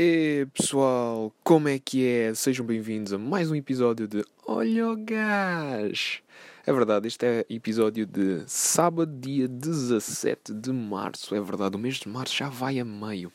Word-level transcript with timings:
E 0.00 0.46
pessoal, 0.54 1.34
como 1.42 1.66
é 1.66 1.76
que 1.76 2.06
é? 2.06 2.32
Sejam 2.32 2.64
bem-vindos 2.64 3.12
a 3.12 3.18
mais 3.18 3.50
um 3.50 3.56
episódio 3.56 4.06
de 4.06 4.24
Olha 4.46 4.90
o 4.90 4.96
Gás! 4.96 6.22
É 6.64 6.72
verdade, 6.72 7.08
este 7.08 7.26
é 7.26 7.44
episódio 7.50 8.06
de 8.06 8.44
sábado, 8.46 9.12
dia 9.20 9.48
17 9.48 10.54
de 10.54 10.72
março. 10.72 11.34
É 11.34 11.40
verdade, 11.40 11.74
o 11.74 11.80
mês 11.80 11.96
de 11.96 12.08
março 12.08 12.36
já 12.36 12.48
vai 12.48 12.78
a 12.78 12.84
meio. 12.84 13.32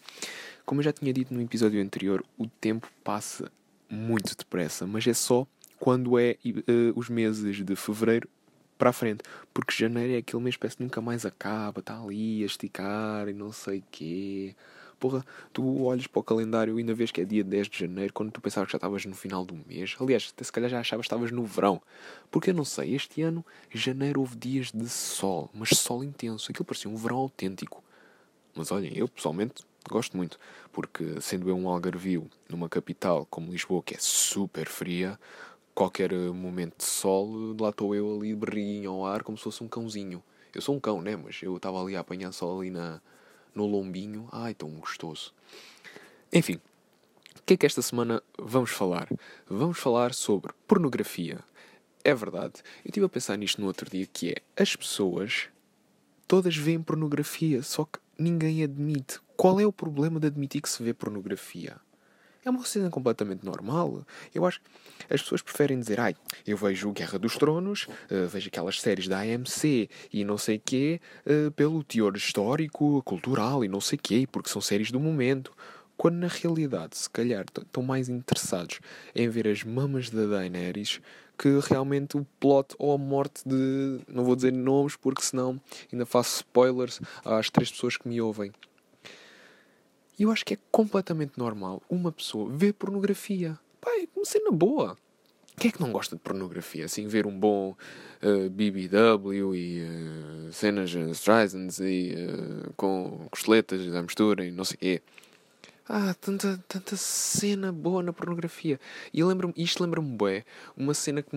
Como 0.65 0.79
eu 0.79 0.85
já 0.85 0.93
tinha 0.93 1.11
dito 1.11 1.33
no 1.33 1.41
episódio 1.41 1.81
anterior, 1.81 2.23
o 2.37 2.47
tempo 2.47 2.87
passa 3.03 3.51
muito 3.89 4.33
depressa, 4.33 4.87
mas 4.87 5.05
é 5.05 5.13
só 5.13 5.45
quando 5.77 6.17
é 6.17 6.37
uh, 6.45 6.97
os 6.97 7.09
meses 7.09 7.61
de 7.61 7.75
fevereiro 7.75 8.29
para 8.77 8.91
a 8.91 8.93
frente. 8.93 9.21
Porque 9.53 9.73
janeiro 9.75 10.13
é 10.13 10.17
aquele 10.19 10.41
mês 10.41 10.55
que 10.55 10.61
parece 10.61 10.77
que 10.77 10.83
nunca 10.83 11.01
mais 11.01 11.25
acaba, 11.25 11.81
está 11.81 12.01
ali 12.01 12.41
a 12.41 12.45
esticar 12.45 13.27
e 13.27 13.33
não 13.33 13.51
sei 13.51 13.79
o 13.79 13.83
quê. 13.91 14.55
Porra, 15.03 15.25
tu 15.51 15.83
olhas 15.83 16.07
para 16.07 16.21
o 16.21 16.23
calendário 16.23 16.77
e 16.77 16.79
ainda 16.79 16.93
vês 16.93 17.11
que 17.11 17.19
é 17.19 17.25
dia 17.25 17.43
10 17.43 17.67
de 17.67 17.77
janeiro, 17.77 18.13
quando 18.13 18.31
tu 18.31 18.39
pensavas 18.39 18.67
que 18.67 18.71
já 18.71 18.77
estavas 18.77 19.05
no 19.05 19.13
final 19.13 19.43
do 19.43 19.53
mês. 19.53 19.97
Aliás, 19.99 20.33
se 20.41 20.49
calhar 20.49 20.69
já 20.69 20.79
achavas 20.79 21.05
que 21.05 21.13
estavas 21.13 21.29
no 21.29 21.43
verão. 21.43 21.81
Porque 22.31 22.51
eu 22.51 22.53
não 22.53 22.63
sei, 22.63 22.95
este 22.95 23.21
ano, 23.21 23.45
janeiro, 23.69 24.21
houve 24.21 24.37
dias 24.37 24.71
de 24.71 24.87
sol, 24.87 25.49
mas 25.53 25.71
sol 25.77 26.05
intenso. 26.05 26.49
Aquilo 26.49 26.63
parecia 26.63 26.89
um 26.89 26.95
verão 26.95 27.17
autêntico. 27.17 27.83
Mas 28.55 28.71
olhem, 28.71 28.93
eu 28.95 29.09
pessoalmente 29.09 29.65
gosto 29.89 30.15
muito, 30.15 30.39
porque 30.71 31.19
sendo 31.19 31.49
eu 31.49 31.57
um 31.57 31.67
algarvio 31.67 32.29
numa 32.47 32.69
capital 32.69 33.27
como 33.29 33.51
Lisboa, 33.51 33.83
que 33.83 33.95
é 33.95 33.99
super 33.99 34.69
fria, 34.69 35.19
qualquer 35.75 36.13
momento 36.31 36.77
de 36.77 36.85
sol, 36.85 37.53
lá 37.59 37.71
estou 37.71 37.93
eu 37.93 38.15
ali 38.15 38.33
de 38.33 38.85
ao 38.87 39.05
ar 39.05 39.21
como 39.21 39.37
se 39.37 39.43
fosse 39.43 39.61
um 39.65 39.67
cãozinho. 39.67 40.23
Eu 40.55 40.61
sou 40.61 40.73
um 40.73 40.79
cão, 40.79 41.01
né? 41.01 41.17
Mas 41.17 41.43
eu 41.43 41.57
estava 41.57 41.81
ali 41.81 41.93
a 41.93 41.99
apanhar 41.99 42.31
sol 42.31 42.61
ali 42.61 42.69
na, 42.69 43.01
no 43.53 43.65
lombinho. 43.65 44.27
Ai, 44.31 44.53
tão 44.53 44.69
gostoso. 44.71 45.33
Enfim, 46.31 46.59
o 47.39 47.43
que 47.45 47.53
é 47.53 47.57
que 47.57 47.65
esta 47.65 47.81
semana 47.81 48.21
vamos 48.37 48.71
falar? 48.71 49.07
Vamos 49.47 49.77
falar 49.77 50.13
sobre 50.13 50.53
pornografia. 50.67 51.39
É 52.03 52.13
verdade. 52.13 52.61
Eu 52.83 52.89
estive 52.89 53.05
a 53.05 53.09
pensar 53.09 53.37
nisto 53.37 53.61
no 53.61 53.67
outro 53.67 53.89
dia, 53.89 54.05
que 54.05 54.31
é 54.31 54.61
as 54.61 54.75
pessoas 54.75 55.49
todas 56.27 56.55
veem 56.55 56.81
pornografia, 56.81 57.61
só 57.61 57.85
que 57.85 57.99
ninguém 58.17 58.63
admite. 58.63 59.19
Qual 59.37 59.59
é 59.59 59.65
o 59.65 59.71
problema 59.71 60.19
de 60.19 60.27
admitir 60.27 60.61
que 60.61 60.69
se 60.69 60.81
vê 60.81 60.93
pornografia? 60.93 61.77
É 62.45 62.49
uma 62.49 62.65
cena 62.65 62.89
completamente 62.89 63.45
normal. 63.45 64.05
Eu 64.33 64.45
acho 64.45 64.59
as 65.09 65.21
pessoas 65.21 65.41
preferem 65.41 65.79
dizer, 65.79 65.99
ai, 65.99 66.15
eu 66.45 66.57
vejo 66.57 66.91
Guerra 66.91 67.17
dos 67.19 67.37
Tronos, 67.37 67.87
uh, 68.11 68.27
vejo 68.27 68.47
aquelas 68.47 68.81
séries 68.81 69.07
da 69.07 69.19
AMC 69.19 69.89
e 70.11 70.23
não 70.23 70.37
sei 70.37 70.59
quê, 70.59 70.99
uh, 71.25 71.51
pelo 71.51 71.83
teor 71.83 72.15
histórico, 72.15 73.01
cultural 73.03 73.63
e 73.63 73.67
não 73.67 73.79
sei 73.79 73.97
quê, 73.97 74.27
porque 74.29 74.49
são 74.49 74.61
séries 74.61 74.91
do 74.91 74.99
momento. 74.99 75.51
Quando 75.95 76.15
na 76.15 76.27
realidade, 76.27 76.97
se 76.97 77.09
calhar, 77.09 77.45
estão 77.45 77.83
mais 77.83 78.09
interessados 78.09 78.79
em 79.15 79.29
ver 79.29 79.47
as 79.47 79.63
mamas 79.63 80.09
da 80.09 80.25
Daenerys 80.25 80.99
que 81.37 81.59
realmente 81.69 82.17
o 82.17 82.25
plot 82.39 82.75
ou 82.77 82.93
a 82.93 82.97
morte 82.97 83.41
de. 83.45 83.99
Não 84.07 84.23
vou 84.23 84.35
dizer 84.35 84.51
nomes 84.51 84.95
porque 84.95 85.21
senão 85.21 85.59
ainda 85.91 86.05
faço 86.05 86.37
spoilers 86.37 86.99
às 87.23 87.49
três 87.49 87.71
pessoas 87.71 87.97
que 87.97 88.07
me 88.07 88.19
ouvem. 88.21 88.51
E 90.17 90.23
eu 90.23 90.31
acho 90.31 90.45
que 90.45 90.53
é 90.53 90.57
completamente 90.71 91.37
normal 91.37 91.81
uma 91.89 92.11
pessoa 92.11 92.49
ver 92.49 92.73
pornografia. 92.73 93.57
Pá, 93.81 93.89
é 93.91 94.07
uma 94.15 94.25
cena 94.25 94.51
boa. 94.51 94.97
Quem 95.57 95.69
é 95.69 95.71
que 95.71 95.81
não 95.81 95.91
gosta 95.91 96.15
de 96.15 96.21
pornografia? 96.21 96.85
Assim, 96.85 97.07
ver 97.07 97.27
um 97.27 97.37
bom 97.37 97.71
uh, 97.71 97.75
eh, 98.21 98.49
BBW 98.49 99.55
e 99.55 99.83
uh, 99.83 100.51
cenas 100.51 100.93
uh, 100.95 101.11
Streisand 101.11 101.69
e 101.81 102.15
uh, 102.15 102.73
com 102.75 103.27
costeletas 103.29 103.93
à 103.93 104.01
mistura 104.01 104.45
e 104.45 104.51
não 104.51 104.65
sei 104.65 104.75
o 104.75 104.79
quê. 104.79 105.01
Ah, 105.87 106.15
tanta, 106.19 106.63
tanta 106.67 106.95
cena 106.95 107.71
boa 107.71 108.01
na 108.01 108.13
pornografia. 108.13 108.79
E 109.13 109.23
lembro 109.23 109.53
isto 109.55 109.83
lembra-me 109.83 110.17
bem, 110.17 110.43
uma 110.77 110.93
cena 110.93 111.21
que, 111.21 111.29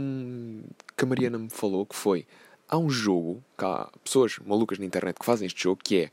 que 0.97 1.05
a 1.05 1.07
Mariana 1.07 1.37
me 1.39 1.51
falou, 1.51 1.85
que 1.85 1.97
foi, 1.97 2.27
há 2.69 2.79
um 2.79 2.89
jogo, 2.89 3.43
que 3.59 3.65
há 3.65 3.91
pessoas 4.05 4.39
malucas 4.39 4.79
na 4.79 4.87
internet 4.87 5.19
que 5.19 5.27
fazem 5.27 5.47
este 5.47 5.65
jogo, 5.65 5.81
que 5.83 6.03
é, 6.03 6.11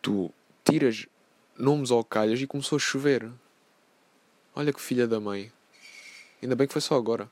tu 0.00 0.32
tiras 0.64 1.06
nomes 1.58 1.90
ao 1.90 2.04
calhas 2.04 2.40
e 2.40 2.46
começou 2.46 2.76
a 2.76 2.80
chover. 2.80 3.28
Olha 4.54 4.72
que 4.72 4.80
filha 4.80 5.06
da 5.06 5.18
mãe. 5.20 5.50
Ainda 6.42 6.54
bem 6.54 6.66
que 6.66 6.72
foi 6.72 6.82
só 6.82 6.96
agora, 6.96 7.28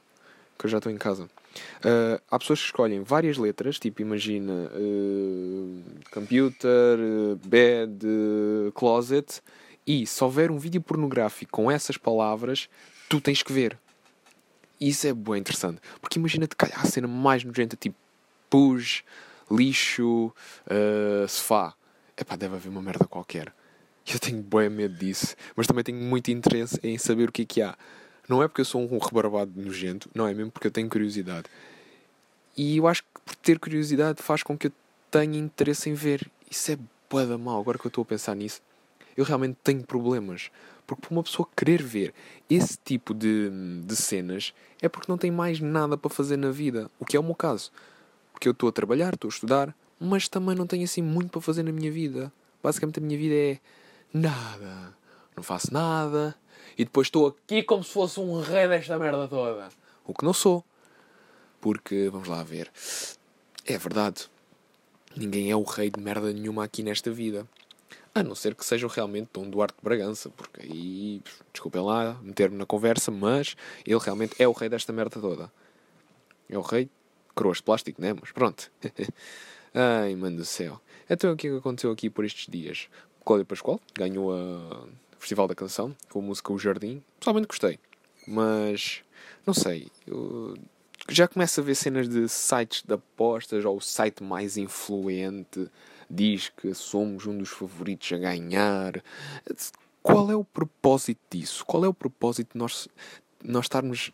que 0.59 0.66
eu 0.66 0.71
já 0.71 0.78
estou 0.78 0.91
em 0.91 0.97
casa. 0.97 1.25
Uh, 1.25 2.21
há 2.31 2.38
pessoas 2.38 2.60
que 2.60 2.66
escolhem 2.66 3.03
várias 3.03 3.37
letras, 3.37 3.78
tipo, 3.78 4.00
imagina 4.00 4.53
uh, 4.53 5.83
computer, 6.10 6.99
uh, 6.99 7.37
bed, 7.47 8.06
closet, 8.75 9.43
e 9.87 10.06
se 10.06 10.25
houver 10.25 10.50
um 10.50 10.59
vídeo 10.59 10.81
pornográfico 10.81 11.53
com 11.53 11.71
essas 11.71 11.97
palavras, 11.97 12.69
tu 13.09 13.21
tens 13.21 13.43
que 13.43 13.53
ver. 13.53 13.78
Isso 14.81 15.06
é 15.06 15.12
bem 15.12 15.37
interessante, 15.37 15.81
porque 16.00 16.19
imagina-te 16.19 16.56
calhar 16.56 16.81
a 16.81 16.87
cena 16.87 17.06
mais 17.06 17.44
nojenta, 17.44 17.77
tipo 17.77 17.97
pus, 18.49 19.04
lixo, 19.50 20.33
sofá. 21.28 21.75
Epá, 22.16 22.34
deve 22.37 22.56
haver 22.56 22.69
uma 22.69 22.83
merda 22.83 23.04
qualquer. 23.04 23.53
Eu 24.13 24.19
tenho 24.19 24.43
bem 24.43 24.69
medo 24.69 24.95
disso, 24.97 25.37
mas 25.55 25.67
também 25.67 25.85
tenho 25.85 25.99
muito 25.99 26.31
interesse 26.31 26.79
em 26.83 26.99
saber 26.99 27.29
o 27.29 27.33
que 27.33 27.43
é 27.43 27.45
que 27.45 27.63
há. 27.63 27.77
Não 28.29 28.43
é 28.43 28.49
porque 28.49 28.61
eu 28.61 28.65
sou 28.65 28.81
um 28.81 28.99
rebarbado 28.99 29.53
nojento, 29.57 30.09
não 30.15 30.27
é 30.27 30.33
mesmo 30.33 30.51
porque 30.51 30.67
eu 30.67 30.71
tenho 30.71 30.89
curiosidade. 30.89 31.49
E 32.57 32.77
eu 32.77 32.87
acho 32.87 33.03
que 33.03 33.21
por 33.25 33.35
ter 33.37 33.59
curiosidade 33.59 34.23
faz 34.23 34.43
com 34.43 34.57
que 34.57 34.69
eu 34.69 34.73
tenha 35.11 35.39
interesse 35.39 35.91
em 35.91 35.95
ver. 35.95 36.31
Isso 36.51 36.73
é 36.73 36.79
da 37.27 37.37
mal, 37.37 37.61
agora 37.61 37.79
que 37.79 37.87
eu 37.87 37.91
estou 37.91 38.03
a 38.03 38.07
pensar 38.07 38.35
nisso. 38.35 38.63
Eu 39.17 39.25
realmente 39.25 39.59
tenho 39.63 39.83
problemas. 39.85 40.51
Porque 40.87 41.03
para 41.03 41.15
uma 41.15 41.23
pessoa 41.23 41.47
querer 41.55 41.83
ver 41.83 42.15
esse 42.49 42.79
tipo 42.83 43.13
de, 43.13 43.51
de 43.84 43.97
cenas 43.97 44.55
é 44.81 44.89
porque 44.89 45.11
não 45.11 45.19
tem 45.19 45.31
mais 45.31 45.61
nada 45.61 45.97
para 45.97 46.11
fazer 46.11 46.37
na 46.37 46.51
vida. 46.51 46.91
O 46.99 47.05
que 47.05 47.17
é 47.17 47.21
o 47.21 47.23
meu 47.23 47.34
caso. 47.34 47.71
Porque 48.33 48.49
eu 48.49 48.53
estou 48.53 48.69
a 48.69 48.73
trabalhar, 48.73 49.15
estou 49.15 49.29
a 49.29 49.33
estudar, 49.33 49.77
mas 50.01 50.27
também 50.27 50.55
não 50.55 50.67
tenho 50.67 50.84
assim 50.84 51.03
muito 51.03 51.31
para 51.31 51.41
fazer 51.41 51.63
na 51.63 51.73
minha 51.73 51.93
vida. 51.93 52.33
Basicamente 52.63 52.99
a 52.99 53.03
minha 53.03 53.19
vida 53.19 53.34
é 53.34 53.59
nada, 54.12 54.95
não 55.37 55.43
faço 55.43 55.73
nada, 55.73 56.34
e 56.77 56.84
depois 56.84 57.06
estou 57.06 57.27
aqui 57.27 57.62
como 57.62 57.83
se 57.83 57.91
fosse 57.91 58.21
um 58.21 58.41
rei 58.41 58.69
desta 58.69 58.99
merda 58.99 59.28
toda. 59.28 59.69
O 60.05 60.15
que 60.15 60.25
não 60.25 60.33
sou. 60.33 60.65
Porque, 61.61 62.09
vamos 62.11 62.28
lá 62.28 62.43
ver, 62.43 62.71
é 63.65 63.78
verdade, 63.78 64.28
ninguém 65.17 65.51
é 65.51 65.56
o 65.56 65.62
rei 65.62 65.91
de 65.91 66.01
merda 66.01 66.33
nenhuma 66.33 66.65
aqui 66.65 66.83
nesta 66.83 67.11
vida. 67.11 67.47
A 68.15 68.22
não 68.22 68.34
ser 68.34 68.55
que 68.55 68.65
seja 68.65 68.87
realmente 68.89 69.31
Dom 69.33 69.49
Duarte 69.49 69.77
de 69.78 69.83
Bragança, 69.83 70.28
porque 70.28 70.62
aí, 70.62 71.22
desculpem 71.53 71.81
lá 71.81 72.19
meter-me 72.21 72.59
na 72.59 72.67
conversa, 72.67 73.11
mas 73.11 73.56
ele 73.87 73.99
realmente 73.99 74.34
é 74.39 74.47
o 74.47 74.53
rei 74.53 74.69
desta 74.69 74.93
merda 74.93 75.19
toda. 75.19 75.51
É 76.49 76.59
o 76.59 76.61
rei, 76.61 76.91
coroas 77.34 77.59
de 77.59 77.62
plástico, 77.62 78.03
né? 78.03 78.12
Mas 78.12 78.31
pronto. 78.33 78.71
Ai, 79.72 80.15
mano 80.15 80.37
do 80.37 80.45
céu. 80.45 80.78
Então 81.09 81.33
o 81.33 81.37
que 81.37 81.47
é 81.47 81.51
que 81.51 81.56
aconteceu 81.56 81.91
aqui 81.91 82.11
por 82.11 82.25
estes 82.27 82.47
dias? 82.47 82.89
Cláudia 83.25 83.44
Pascoal 83.44 83.81
ganhou 83.94 84.33
a 84.33 84.87
Festival 85.19 85.47
da 85.47 85.55
Canção 85.55 85.94
com 86.10 86.19
a 86.19 86.22
música 86.22 86.53
O 86.53 86.59
Jardim. 86.59 87.03
Pessoalmente 87.19 87.47
gostei, 87.47 87.78
mas 88.27 89.03
não 89.47 89.55
sei. 89.55 89.88
Eu 90.06 90.56
já 91.09 91.28
começo 91.28 91.60
a 91.60 91.62
ver 91.62 91.75
cenas 91.75 92.09
de 92.09 92.28
sites 92.28 92.83
de 92.83 92.94
apostas 92.94 93.65
ou 93.65 93.77
o 93.77 93.81
site 93.81 94.22
mais 94.22 94.56
influente 94.56 95.69
diz 96.10 96.50
que 96.50 96.75
somos 96.75 97.27
um 97.27 97.38
dos 97.38 97.49
favoritos 97.49 98.12
a 98.12 98.19
ganhar. 98.19 99.03
Qual 100.03 100.31
é 100.31 100.37
o 100.37 100.44
propósito 100.44 101.21
disso? 101.31 101.65
Qual 101.65 101.84
é 101.84 101.89
o 101.89 101.94
propósito 101.94 102.53
de 102.53 102.59
nós, 102.59 102.89
nós 103.43 103.65
estarmos 103.65 104.12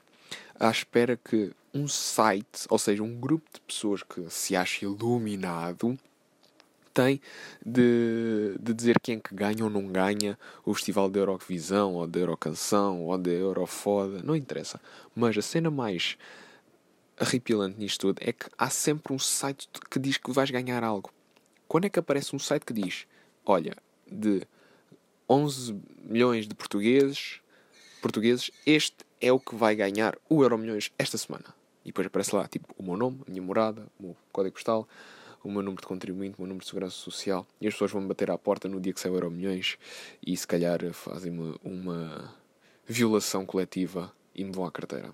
à 0.59 0.71
espera 0.71 1.17
que 1.17 1.53
um 1.73 1.89
site, 1.89 2.67
ou 2.69 2.79
seja, 2.79 3.03
um 3.03 3.19
grupo 3.19 3.47
de 3.53 3.61
pessoas 3.61 4.03
que 4.03 4.29
se 4.31 4.55
acha 4.55 4.85
iluminado, 4.85 5.99
tem 6.99 7.21
de, 7.65 8.57
de 8.59 8.75
dizer 8.75 8.99
quem 9.01 9.19
é 9.19 9.21
que 9.21 9.33
ganha 9.33 9.63
ou 9.63 9.71
não 9.71 9.87
ganha 9.87 10.37
o 10.65 10.75
festival 10.75 11.09
da 11.09 11.21
Eurovisão, 11.21 11.95
ou 11.95 12.09
da 12.09 12.19
Eurocanção, 12.19 13.05
ou 13.05 13.17
da 13.17 13.31
Eurofoda, 13.31 14.21
não 14.25 14.35
interessa. 14.35 14.81
Mas 15.15 15.39
a 15.39 15.43
cena 15.43 15.71
mais 15.71 16.19
arrepilante 17.17 17.79
nisto 17.79 18.01
tudo 18.01 18.21
é 18.21 18.33
que 18.33 18.47
há 18.59 18.69
sempre 18.69 19.13
um 19.13 19.19
site 19.19 19.69
que 19.89 19.99
diz 20.01 20.17
que 20.17 20.33
vais 20.33 20.51
ganhar 20.51 20.83
algo. 20.83 21.13
Quando 21.69 21.85
é 21.85 21.89
que 21.89 22.01
aparece 22.01 22.35
um 22.35 22.39
site 22.39 22.65
que 22.65 22.73
diz, 22.73 23.07
olha, 23.47 23.77
de 24.11 24.43
11 25.29 25.81
milhões 26.03 26.49
de 26.49 26.55
portugueses, 26.57 27.41
portugueses, 28.03 28.51
este 28.67 29.05
é 29.21 29.33
o 29.33 29.39
que 29.39 29.55
vai 29.55 29.77
ganhar 29.77 30.19
o 30.29 30.43
Euro 30.43 30.59
Milhões 30.59 30.91
esta 30.99 31.17
semana. 31.17 31.55
E 31.85 31.91
depois 31.91 32.09
aparece 32.09 32.35
lá, 32.35 32.49
tipo, 32.49 32.75
o 32.77 32.83
meu 32.83 32.97
nome, 32.97 33.21
a 33.25 33.31
minha 33.31 33.43
morada, 33.43 33.87
o 34.01 34.03
meu 34.03 34.17
código 34.33 34.55
postal, 34.55 34.89
o 35.49 35.53
meu 35.53 35.63
número 35.63 35.81
de 35.81 35.87
contribuinte, 35.87 36.37
o 36.39 36.43
meu 36.43 36.49
número 36.49 36.63
de 36.63 36.69
segurança 36.69 36.97
social, 36.97 37.47
e 37.61 37.67
as 37.67 37.75
pessoas 37.75 37.91
vão 37.91 38.03
me 38.03 38.09
bater 38.09 38.31
à 38.31 38.37
porta 38.37 38.69
no 38.69 38.81
dia 38.81 38.93
que 38.93 39.01
sai 39.01 39.11
o 39.11 39.15
Euro 39.15 39.31
Milhões 39.31 39.79
e 40.25 40.37
se 40.37 40.47
calhar 40.47 40.81
fazem 40.93 41.33
uma, 41.63 42.35
violação 42.87 43.45
coletiva 43.45 44.13
e 44.35 44.45
me 44.45 44.53
vão 44.53 44.65
à 44.65 44.71
carteira. 44.71 45.13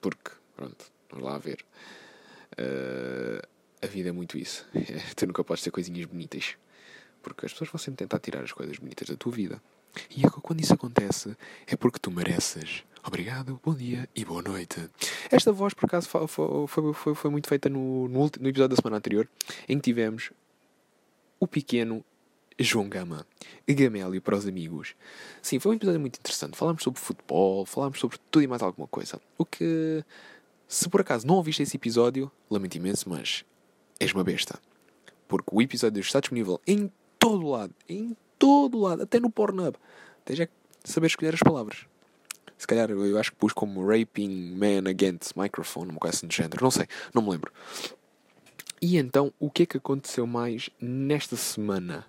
Porque, 0.00 0.30
pronto, 0.56 0.86
vamos 1.10 1.24
lá 1.24 1.38
ver. 1.38 1.64
Uh, 2.52 3.46
a 3.82 3.86
vida 3.86 4.08
é 4.08 4.12
muito 4.12 4.38
isso. 4.38 4.66
tu 5.16 5.26
nunca 5.26 5.44
podes 5.44 5.62
ter 5.62 5.70
coisinhas 5.70 6.06
bonitas. 6.06 6.56
Porque 7.22 7.46
as 7.46 7.52
pessoas 7.52 7.70
vão 7.70 7.78
sempre 7.78 7.98
tentar 7.98 8.18
tirar 8.20 8.42
as 8.42 8.52
coisas 8.52 8.78
bonitas 8.78 9.08
da 9.08 9.16
tua 9.16 9.32
vida. 9.32 9.60
E 10.14 10.24
é 10.24 10.30
quando 10.30 10.60
isso 10.60 10.74
acontece, 10.74 11.36
é 11.66 11.76
porque 11.76 11.98
tu 11.98 12.10
mereces. 12.10 12.84
Obrigado, 13.04 13.60
bom 13.64 13.74
dia 13.74 14.08
e 14.14 14.24
boa 14.24 14.42
noite. 14.42 14.88
Esta 15.30 15.52
voz, 15.52 15.72
por 15.72 15.86
acaso, 15.86 16.08
foi, 16.08 16.66
foi, 16.66 17.14
foi, 17.14 17.30
muito 17.30 17.48
feita 17.48 17.68
no, 17.68 18.08
no, 18.08 18.30
no 18.40 18.48
episódio 18.48 18.68
da 18.68 18.76
semana 18.76 18.98
anterior, 18.98 19.28
em 19.68 19.76
que 19.76 19.84
tivemos 19.84 20.30
o 21.40 21.46
pequeno 21.46 22.04
João 22.58 22.88
Gama, 22.88 23.24
Gamélio 23.68 24.20
para 24.20 24.36
os 24.36 24.46
amigos. 24.46 24.94
Sim, 25.40 25.60
foi 25.60 25.72
um 25.72 25.74
episódio 25.76 26.00
muito 26.00 26.18
interessante. 26.18 26.56
Falámos 26.56 26.82
sobre 26.82 27.00
futebol, 27.00 27.64
falámos 27.64 28.00
sobre 28.00 28.18
tudo 28.30 28.42
e 28.42 28.46
mais 28.46 28.62
alguma 28.62 28.88
coisa. 28.88 29.20
O 29.36 29.44
que, 29.44 30.04
se 30.66 30.88
por 30.88 31.00
acaso 31.00 31.26
não 31.26 31.36
ouviste 31.36 31.62
esse 31.62 31.76
episódio, 31.76 32.30
lamento 32.50 32.74
imenso, 32.74 33.08
mas 33.08 33.44
és 34.00 34.12
uma 34.12 34.24
besta. 34.24 34.58
Porque 35.28 35.50
o 35.52 35.62
episódio 35.62 36.00
está 36.00 36.18
disponível 36.18 36.60
em 36.66 36.90
todo 37.18 37.48
lado, 37.48 37.74
em 37.88 38.16
todo 38.38 38.78
lado, 38.78 39.02
até 39.02 39.18
no 39.18 39.30
Pornhub. 39.30 39.76
Tens 40.24 40.40
é 40.40 40.48
saber 40.84 41.08
escolher 41.08 41.34
as 41.34 41.40
palavras. 41.40 41.86
Se 42.56 42.66
calhar 42.66 42.90
eu 42.90 43.18
acho 43.18 43.30
que 43.30 43.38
pus 43.38 43.52
como 43.52 43.86
Raping 43.86 44.56
Man 44.56 44.90
Against 44.90 45.36
Microphone, 45.36 45.90
uma 45.90 46.00
coisa 46.00 46.16
assim 46.16 46.26
de 46.26 46.36
género, 46.36 46.62
não 46.62 46.70
sei, 46.70 46.86
não 47.14 47.22
me 47.22 47.30
lembro. 47.30 47.52
E 48.82 48.96
então, 48.96 49.32
o 49.38 49.50
que 49.50 49.62
é 49.62 49.66
que 49.66 49.76
aconteceu 49.76 50.26
mais 50.26 50.68
nesta 50.80 51.36
semana? 51.36 52.04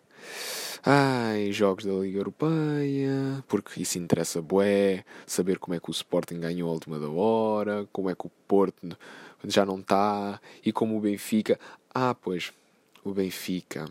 Ai, 0.83 1.51
jogos 1.51 1.85
da 1.85 1.93
Liga 1.93 2.19
Europeia, 2.19 3.43
porque 3.47 3.81
isso 3.81 3.97
interessa 3.97 4.41
bué, 4.41 5.03
saber 5.25 5.59
como 5.59 5.75
é 5.75 5.79
que 5.79 5.89
o 5.89 5.91
Sporting 5.91 6.39
ganhou 6.39 6.69
a 6.69 6.73
última 6.73 6.99
da 6.99 7.09
hora, 7.09 7.87
como 7.91 8.09
é 8.09 8.15
que 8.15 8.25
o 8.25 8.31
Porto 8.47 8.97
já 9.45 9.65
não 9.65 9.79
está, 9.79 10.39
e 10.63 10.71
como 10.71 10.97
o 10.97 11.01
Benfica... 11.01 11.59
Ah, 11.93 12.15
pois, 12.15 12.53
o 13.03 13.13
Benfica... 13.13 13.85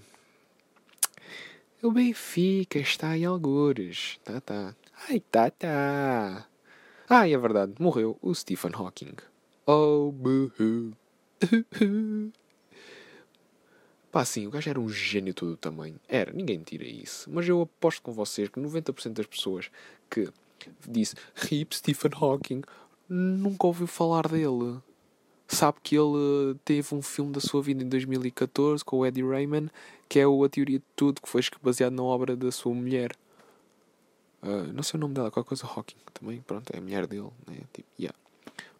O 1.80 1.92
Benfica 1.92 2.80
está 2.80 3.16
em 3.16 3.24
algures. 3.24 4.18
Tá, 4.24 4.40
tá. 4.40 4.74
Ai, 5.08 5.20
tá, 5.20 5.48
tá. 5.48 6.44
Ai, 7.08 7.32
é 7.32 7.38
verdade, 7.38 7.74
morreu 7.78 8.18
o 8.20 8.34
Stephen 8.34 8.72
Hawking. 8.74 9.14
Oh, 9.64 10.10
boo 10.10 10.50
Pá, 14.10 14.24
sim, 14.24 14.48
o 14.48 14.50
gajo 14.50 14.68
era 14.68 14.80
um 14.80 14.88
gênio 14.88 15.32
todo 15.32 15.52
o 15.52 15.56
tamanho. 15.56 16.00
Era, 16.08 16.32
ninguém 16.32 16.60
tira 16.62 16.84
isso. 16.84 17.30
Mas 17.30 17.48
eu 17.48 17.62
aposto 17.62 18.02
com 18.02 18.12
vocês 18.12 18.48
que 18.48 18.58
90% 18.58 19.12
das 19.12 19.26
pessoas 19.26 19.70
que 20.10 20.28
disse 20.88 21.14
RIP 21.36 21.76
Stephen 21.76 22.10
Hawking 22.12 22.62
nunca 23.08 23.68
ouviu 23.68 23.86
falar 23.86 24.26
dele. 24.26 24.80
Sabe 25.50 25.78
que 25.82 25.96
ele 25.96 26.54
teve 26.62 26.94
um 26.94 27.00
filme 27.00 27.32
da 27.32 27.40
sua 27.40 27.62
vida 27.62 27.82
em 27.82 27.88
2014 27.88 28.84
com 28.84 28.98
o 28.98 29.06
Eddie 29.06 29.26
Rayman, 29.26 29.70
que 30.06 30.20
é 30.20 30.26
o 30.26 30.44
A 30.44 30.48
Teoria 30.48 30.78
de 30.78 30.84
Tudo, 30.94 31.22
que 31.22 31.28
foi 31.28 31.40
baseado 31.62 31.94
na 31.94 32.02
obra 32.02 32.36
da 32.36 32.52
sua 32.52 32.74
mulher. 32.74 33.12
Uh, 34.42 34.70
não 34.74 34.82
sei 34.82 34.98
o 34.98 35.00
nome 35.00 35.14
dela, 35.14 35.30
qualquer 35.30 35.48
coisa 35.48 35.66
Hawking 35.66 35.96
também, 36.12 36.42
pronto, 36.42 36.70
é 36.72 36.78
a 36.78 36.80
mulher 36.82 37.06
dele, 37.06 37.30
né? 37.46 37.60
Tipo, 37.72 37.88
yeah. 37.98 38.16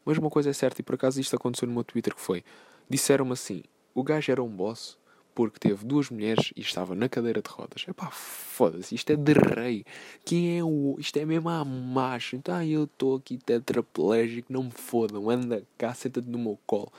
Mas 0.05 0.19
uma 0.19 0.29
coisa 0.29 0.51
é 0.51 0.53
certa, 0.53 0.81
e 0.81 0.85
por 0.85 0.95
acaso 0.95 1.19
isto 1.19 1.35
aconteceu 1.35 1.67
no 1.67 1.75
meu 1.75 1.83
Twitter, 1.83 2.15
que 2.15 2.21
foi, 2.21 2.45
disseram-me 2.89 3.33
assim, 3.33 3.65
o 3.95 4.03
gajo 4.03 4.31
era 4.31 4.43
um 4.43 4.49
boss, 4.49 4.99
porque 5.39 5.61
teve 5.61 5.85
duas 5.85 6.11
mulheres 6.11 6.53
e 6.57 6.61
estava 6.63 6.97
na 6.97 7.09
cadeira 7.09 7.41
de 7.41 7.49
rodas. 7.49 7.85
Epá, 7.87 8.11
foda-se, 8.11 8.97
isto 8.97 9.13
é 9.13 9.15
de 9.15 9.35
rei. 9.35 9.85
Quem 10.25 10.59
é 10.59 10.65
o. 10.65 10.97
Isto 10.99 11.17
é 11.21 11.25
mesmo 11.25 11.49
a 11.49 11.65
macho. 11.65 12.35
Então 12.35 12.57
ah, 12.57 12.67
eu 12.67 12.83
estou 12.83 13.15
aqui 13.15 13.39
tetraplégico, 13.39 14.53
não 14.53 14.65
me 14.65 14.73
fodam, 14.73 15.31
anda 15.31 15.63
cá, 15.79 15.95
senta-te 15.95 16.29
no 16.29 16.41
meu 16.41 16.59
colo. 16.67 16.93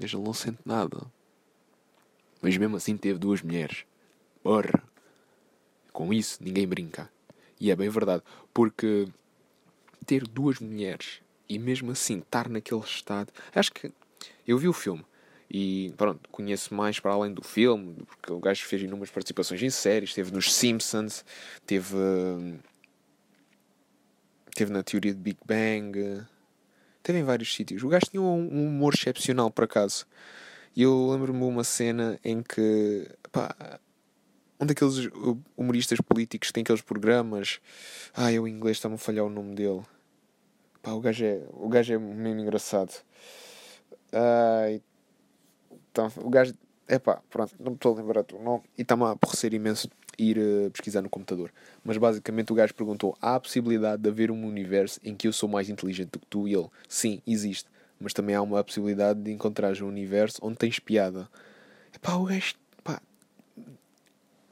Mas 0.00 0.14
ele 0.14 0.22
não 0.22 0.32
sente 0.32 0.60
nada. 0.64 0.98
Mas 2.40 2.56
mesmo 2.56 2.76
assim 2.76 2.96
teve 2.96 3.18
duas 3.18 3.42
mulheres. 3.42 3.84
Porra! 4.40 4.80
Com 5.92 6.14
isso 6.14 6.38
ninguém 6.40 6.64
brinca. 6.64 7.10
E 7.58 7.72
é 7.72 7.74
bem 7.74 7.88
verdade, 7.88 8.22
porque 8.54 9.08
ter 10.06 10.28
duas 10.28 10.60
mulheres 10.60 11.20
e 11.48 11.58
mesmo 11.58 11.90
assim 11.90 12.20
estar 12.20 12.48
naquele 12.48 12.82
estado. 12.82 13.32
Acho 13.52 13.72
que 13.72 13.90
eu 14.46 14.56
vi 14.58 14.68
o 14.68 14.72
filme 14.72 15.04
e 15.50 15.92
pronto, 15.96 16.28
conheço 16.30 16.74
mais 16.74 16.98
para 16.98 17.12
além 17.12 17.32
do 17.32 17.42
filme, 17.42 17.94
porque 18.06 18.32
o 18.32 18.40
gajo 18.40 18.64
fez 18.64 18.82
inúmeras 18.82 19.10
participações 19.10 19.62
em 19.62 19.70
séries, 19.70 20.10
esteve 20.10 20.32
nos 20.32 20.52
Simpsons, 20.52 21.24
teve. 21.64 21.96
Teve 24.54 24.72
na 24.72 24.82
teoria 24.82 25.12
de 25.12 25.20
Big 25.20 25.38
Bang, 25.44 26.24
teve 27.02 27.18
em 27.18 27.22
vários 27.22 27.54
sítios. 27.54 27.82
O 27.82 27.88
gajo 27.88 28.06
tinha 28.10 28.22
um, 28.22 28.66
humor 28.66 28.94
excepcional, 28.94 29.50
por 29.50 29.64
acaso. 29.64 30.06
E 30.74 30.82
eu 30.82 31.10
lembro-me 31.10 31.38
de 31.38 31.44
uma 31.44 31.62
cena 31.62 32.18
em 32.24 32.42
que. 32.42 33.08
Pá, 33.30 33.54
um 34.58 34.66
daqueles 34.66 35.10
humoristas 35.56 36.00
políticos 36.00 36.48
que 36.48 36.54
tem 36.54 36.62
aqueles 36.62 36.82
programas. 36.82 37.60
Ai, 38.14 38.38
o 38.38 38.48
inglês 38.48 38.78
está-me 38.78 38.94
a 38.94 38.98
falhar 38.98 39.26
o 39.26 39.30
nome 39.30 39.54
dele. 39.54 39.82
Pá, 40.82 40.92
o 40.92 41.00
gajo 41.00 41.24
é, 41.24 41.42
o 41.52 41.68
gajo 41.68 41.92
é 41.92 41.98
mesmo 41.98 42.40
engraçado. 42.40 42.92
Ai, 44.12 44.82
então, 45.96 46.12
o 46.22 46.28
gajo. 46.28 46.54
Epá, 46.88 47.20
pronto, 47.30 47.52
não 47.58 47.72
me 47.72 47.76
estou 47.76 47.94
a 47.94 47.96
lembrar 47.96 48.22
do 48.22 48.38
nome. 48.38 48.62
E 48.78 48.82
está-me 48.82 49.04
a 49.04 49.10
aborrecer 49.10 49.52
imenso 49.52 49.90
ir 50.18 50.38
uh, 50.38 50.70
pesquisar 50.70 51.02
no 51.02 51.08
computador. 51.08 51.50
Mas 51.82 51.96
basicamente 51.96 52.52
o 52.52 52.54
gajo 52.54 52.74
perguntou: 52.74 53.16
há 53.20 53.34
a 53.34 53.40
possibilidade 53.40 54.02
de 54.02 54.08
haver 54.08 54.30
um 54.30 54.46
universo 54.46 55.00
em 55.02 55.14
que 55.14 55.26
eu 55.26 55.32
sou 55.32 55.48
mais 55.48 55.68
inteligente 55.70 56.10
do 56.10 56.20
que 56.20 56.26
tu 56.26 56.46
e 56.46 56.54
ele? 56.54 56.68
Sim, 56.86 57.20
existe. 57.26 57.68
Mas 57.98 58.12
também 58.12 58.34
há 58.34 58.42
uma 58.42 58.62
possibilidade 58.62 59.20
de 59.20 59.32
encontrar 59.32 59.74
um 59.82 59.88
universo 59.88 60.38
onde 60.42 60.56
tens 60.58 60.78
piada. 60.78 61.28
Epá, 61.94 62.14
o 62.14 62.24
gajo. 62.24 62.54
Pá, 62.84 63.00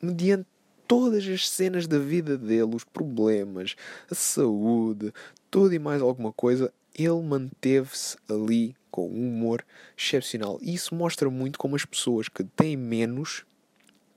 mediante 0.00 0.46
todas 0.88 1.26
as 1.28 1.48
cenas 1.48 1.86
da 1.86 1.98
vida 1.98 2.36
dele, 2.36 2.74
os 2.74 2.84
problemas, 2.84 3.76
a 4.10 4.14
saúde, 4.14 5.12
tudo 5.50 5.72
e 5.74 5.78
mais 5.78 6.02
alguma 6.02 6.32
coisa, 6.32 6.72
ele 6.94 7.22
manteve-se 7.22 8.16
ali 8.28 8.74
com 8.90 9.08
um 9.08 9.28
humor 9.28 9.64
excepcional. 9.96 10.58
E 10.62 10.74
isso 10.74 10.94
mostra 10.94 11.28
muito 11.28 11.58
como 11.58 11.74
as 11.74 11.84
pessoas 11.84 12.28
que 12.28 12.44
têm 12.44 12.76
menos 12.76 13.44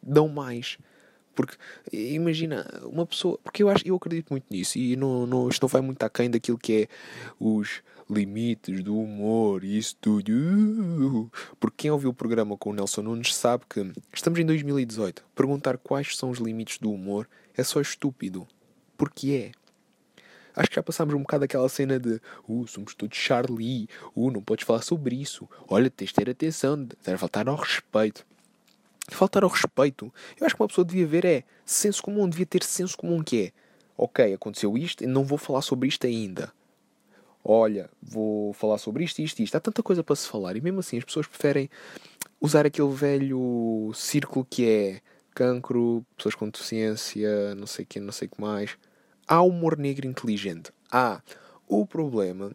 dão 0.02 0.28
mais. 0.28 0.78
Porque 1.36 1.56
imagina, 1.92 2.66
uma 2.84 3.06
pessoa. 3.06 3.40
Porque 3.44 3.62
eu, 3.62 3.70
acho, 3.70 3.88
eu 3.88 3.96
acredito 3.96 4.30
muito 4.32 4.46
nisso 4.50 4.78
e 4.78 4.96
não, 4.96 5.28
não, 5.28 5.50
isto 5.50 5.62
não 5.62 5.68
vai 5.68 5.82
muito 5.82 6.02
aquém 6.04 6.30
daquilo 6.30 6.58
que 6.58 6.84
é 6.84 6.88
os 7.40 7.84
limites 8.10 8.84
do 8.84 8.98
humor 8.98 9.64
e 9.64 9.78
isso 9.78 9.96
tudo. 10.02 11.32
Porque 11.60 11.84
quem 11.84 11.92
ouviu 11.92 12.10
o 12.10 12.14
programa 12.14 12.58
com 12.58 12.72
o 12.72 12.74
Nelson 12.74 13.04
Nunes 13.04 13.36
sabe 13.36 13.66
que 13.70 13.92
estamos 14.14 14.40
em 14.40 14.46
2018. 14.46 15.24
Perguntar 15.36 15.78
quais 15.78 16.16
são 16.16 16.30
os 16.30 16.40
limites 16.40 16.80
do 16.80 16.92
humor 16.92 17.28
é 17.56 17.64
só 17.64 17.82
estúpido. 17.82 18.48
Porque 18.98 19.32
é. 19.32 19.67
Acho 20.58 20.70
que 20.70 20.76
já 20.76 20.82
passámos 20.82 21.14
um 21.14 21.20
bocado 21.20 21.46
aquela 21.46 21.70
cena 21.70 22.00
de 22.00 22.20
uh, 22.50 22.68
somos 22.68 22.96
todos 22.96 23.16
Charlie, 23.16 23.88
uh, 24.16 24.32
não 24.32 24.42
podes 24.42 24.66
falar 24.66 24.82
sobre 24.82 25.16
isso, 25.16 25.48
olha, 25.68 25.88
tens 25.88 26.08
de 26.08 26.16
ter 26.16 26.28
atenção, 26.32 26.84
deve 27.06 27.18
faltar 27.20 27.48
ao 27.48 27.56
respeito. 27.56 28.26
Faltar 29.10 29.44
ao 29.44 29.50
respeito, 29.52 30.12
eu 30.40 30.48
acho 30.48 30.56
que 30.56 30.62
uma 30.62 30.68
pessoa 30.68 30.84
devia 30.84 31.06
ver 31.06 31.26
é 31.26 31.44
senso 31.64 32.02
comum, 32.02 32.28
devia 32.28 32.46
ter 32.46 32.64
senso 32.64 32.98
comum 32.98 33.24
que 33.24 33.44
é 33.44 33.52
ok, 33.96 34.34
aconteceu 34.34 34.76
isto 34.76 35.04
e 35.04 35.08
não 35.08 35.24
vou 35.24 35.38
falar 35.38 35.62
sobre 35.62 35.88
isto 35.88 36.08
ainda. 36.08 36.52
Olha, 37.44 37.88
vou 38.02 38.52
falar 38.52 38.80
sobre 38.80 39.04
isto, 39.04 39.20
isto, 39.22 39.40
isto. 39.40 39.56
Há 39.56 39.60
tanta 39.60 39.84
coisa 39.84 40.04
para 40.04 40.16
se 40.16 40.28
falar 40.28 40.58
e 40.58 40.62
mesmo 40.62 40.80
assim 40.80 40.98
as 40.98 41.06
pessoas 41.06 41.28
preferem 41.28 41.70
usar 42.42 42.66
aquele 42.66 42.92
velho 42.92 43.92
círculo 43.94 44.46
que 44.50 44.68
é 44.68 45.02
cancro, 45.36 46.04
pessoas 46.18 46.34
com 46.34 46.50
deficiência, 46.50 47.54
não 47.54 47.68
sei 47.68 47.86
o 47.86 47.88
que, 47.88 48.00
não 48.00 48.12
sei 48.12 48.28
o 48.28 48.32
que 48.32 48.42
mais 48.42 48.76
há 49.28 49.42
humor 49.42 49.78
negro 49.78 50.08
inteligente. 50.08 50.72
Há. 50.92 51.22
O 51.68 51.86
problema 51.86 52.52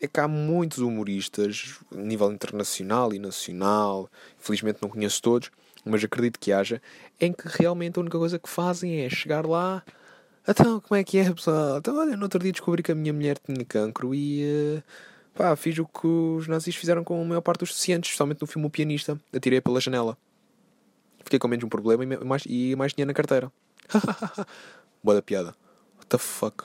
é 0.00 0.08
que 0.08 0.18
há 0.18 0.26
muitos 0.26 0.78
humoristas, 0.78 1.78
a 1.92 1.96
nível 1.96 2.32
internacional 2.32 3.14
e 3.14 3.18
nacional, 3.18 4.10
infelizmente 4.38 4.78
não 4.82 4.88
conheço 4.88 5.22
todos, 5.22 5.50
mas 5.84 6.02
acredito 6.02 6.38
que 6.38 6.52
haja, 6.52 6.82
em 7.20 7.32
que 7.32 7.44
realmente 7.46 7.98
a 7.98 8.02
única 8.02 8.18
coisa 8.18 8.38
que 8.38 8.48
fazem 8.48 9.00
é 9.00 9.08
chegar 9.08 9.46
lá. 9.46 9.84
Então, 10.46 10.80
como 10.80 10.98
é 10.98 11.04
que 11.04 11.18
é, 11.18 11.32
pessoal? 11.32 11.78
Então, 11.78 11.96
olha, 11.96 12.16
no 12.16 12.24
outro 12.24 12.40
dia 12.40 12.52
descobri 12.52 12.82
que 12.82 12.92
a 12.92 12.94
minha 12.94 13.12
mulher 13.12 13.38
tinha 13.38 13.64
cancro 13.64 14.14
e. 14.14 14.44
Uh, 14.44 14.82
pá, 15.34 15.54
fiz 15.56 15.78
o 15.78 15.86
que 15.86 16.06
os 16.06 16.46
nazis 16.48 16.74
fizeram 16.74 17.02
com 17.04 17.20
a 17.20 17.24
maior 17.24 17.40
parte 17.40 17.60
dos 17.60 17.70
deficientes, 17.70 18.10
especialmente 18.10 18.40
no 18.40 18.46
filme 18.46 18.66
O 18.66 18.70
Pianista. 18.70 19.20
Atirei 19.32 19.60
pela 19.60 19.80
janela. 19.80 20.16
Fiquei 21.24 21.38
com 21.38 21.48
menos 21.48 21.64
um 21.64 21.68
problema 21.68 22.04
e 22.04 22.24
mais, 22.24 22.44
e 22.46 22.76
mais 22.76 22.92
dinheiro 22.92 23.08
na 23.08 23.14
carteira. 23.14 23.50
Boa 25.02 25.16
da 25.16 25.22
piada 25.22 25.65
what 26.06 26.08
the 26.08 26.18
fuck? 26.18 26.64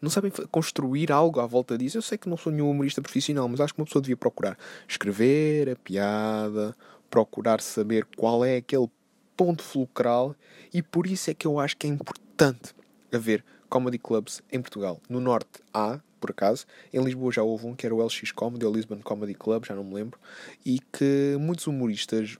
Não 0.00 0.10
sabem 0.10 0.30
construir 0.50 1.10
algo 1.10 1.40
à 1.40 1.46
volta 1.46 1.76
disso. 1.76 1.98
Eu 1.98 2.02
sei 2.02 2.16
que 2.16 2.28
não 2.28 2.36
sou 2.36 2.52
nenhum 2.52 2.70
humorista 2.70 3.02
profissional, 3.02 3.48
mas 3.48 3.60
acho 3.60 3.74
que 3.74 3.80
uma 3.80 3.86
pessoa 3.86 4.00
devia 4.00 4.16
procurar 4.16 4.56
escrever 4.86 5.70
a 5.70 5.76
piada, 5.76 6.76
procurar 7.10 7.60
saber 7.60 8.06
qual 8.16 8.44
é 8.44 8.56
aquele 8.56 8.88
ponto 9.36 9.62
fulcral, 9.62 10.36
e 10.72 10.82
por 10.82 11.06
isso 11.06 11.30
é 11.30 11.34
que 11.34 11.46
eu 11.46 11.58
acho 11.58 11.76
que 11.76 11.86
é 11.86 11.90
importante 11.90 12.74
haver 13.12 13.44
comedy 13.68 13.98
clubs 13.98 14.42
em 14.52 14.60
Portugal. 14.60 15.00
No 15.08 15.20
Norte 15.20 15.62
há, 15.72 16.00
por 16.20 16.30
acaso, 16.30 16.66
em 16.92 17.02
Lisboa 17.02 17.32
já 17.32 17.42
houve 17.42 17.66
um 17.66 17.74
que 17.74 17.86
era 17.86 17.94
o 17.94 18.04
LX 18.04 18.32
Comedy, 18.32 18.66
ou 18.66 18.72
Lisbon 18.72 19.00
Comedy 19.00 19.34
Club, 19.34 19.64
já 19.64 19.74
não 19.74 19.84
me 19.84 19.94
lembro, 19.94 20.18
e 20.64 20.80
que 20.92 21.36
muitos 21.40 21.66
humoristas 21.66 22.36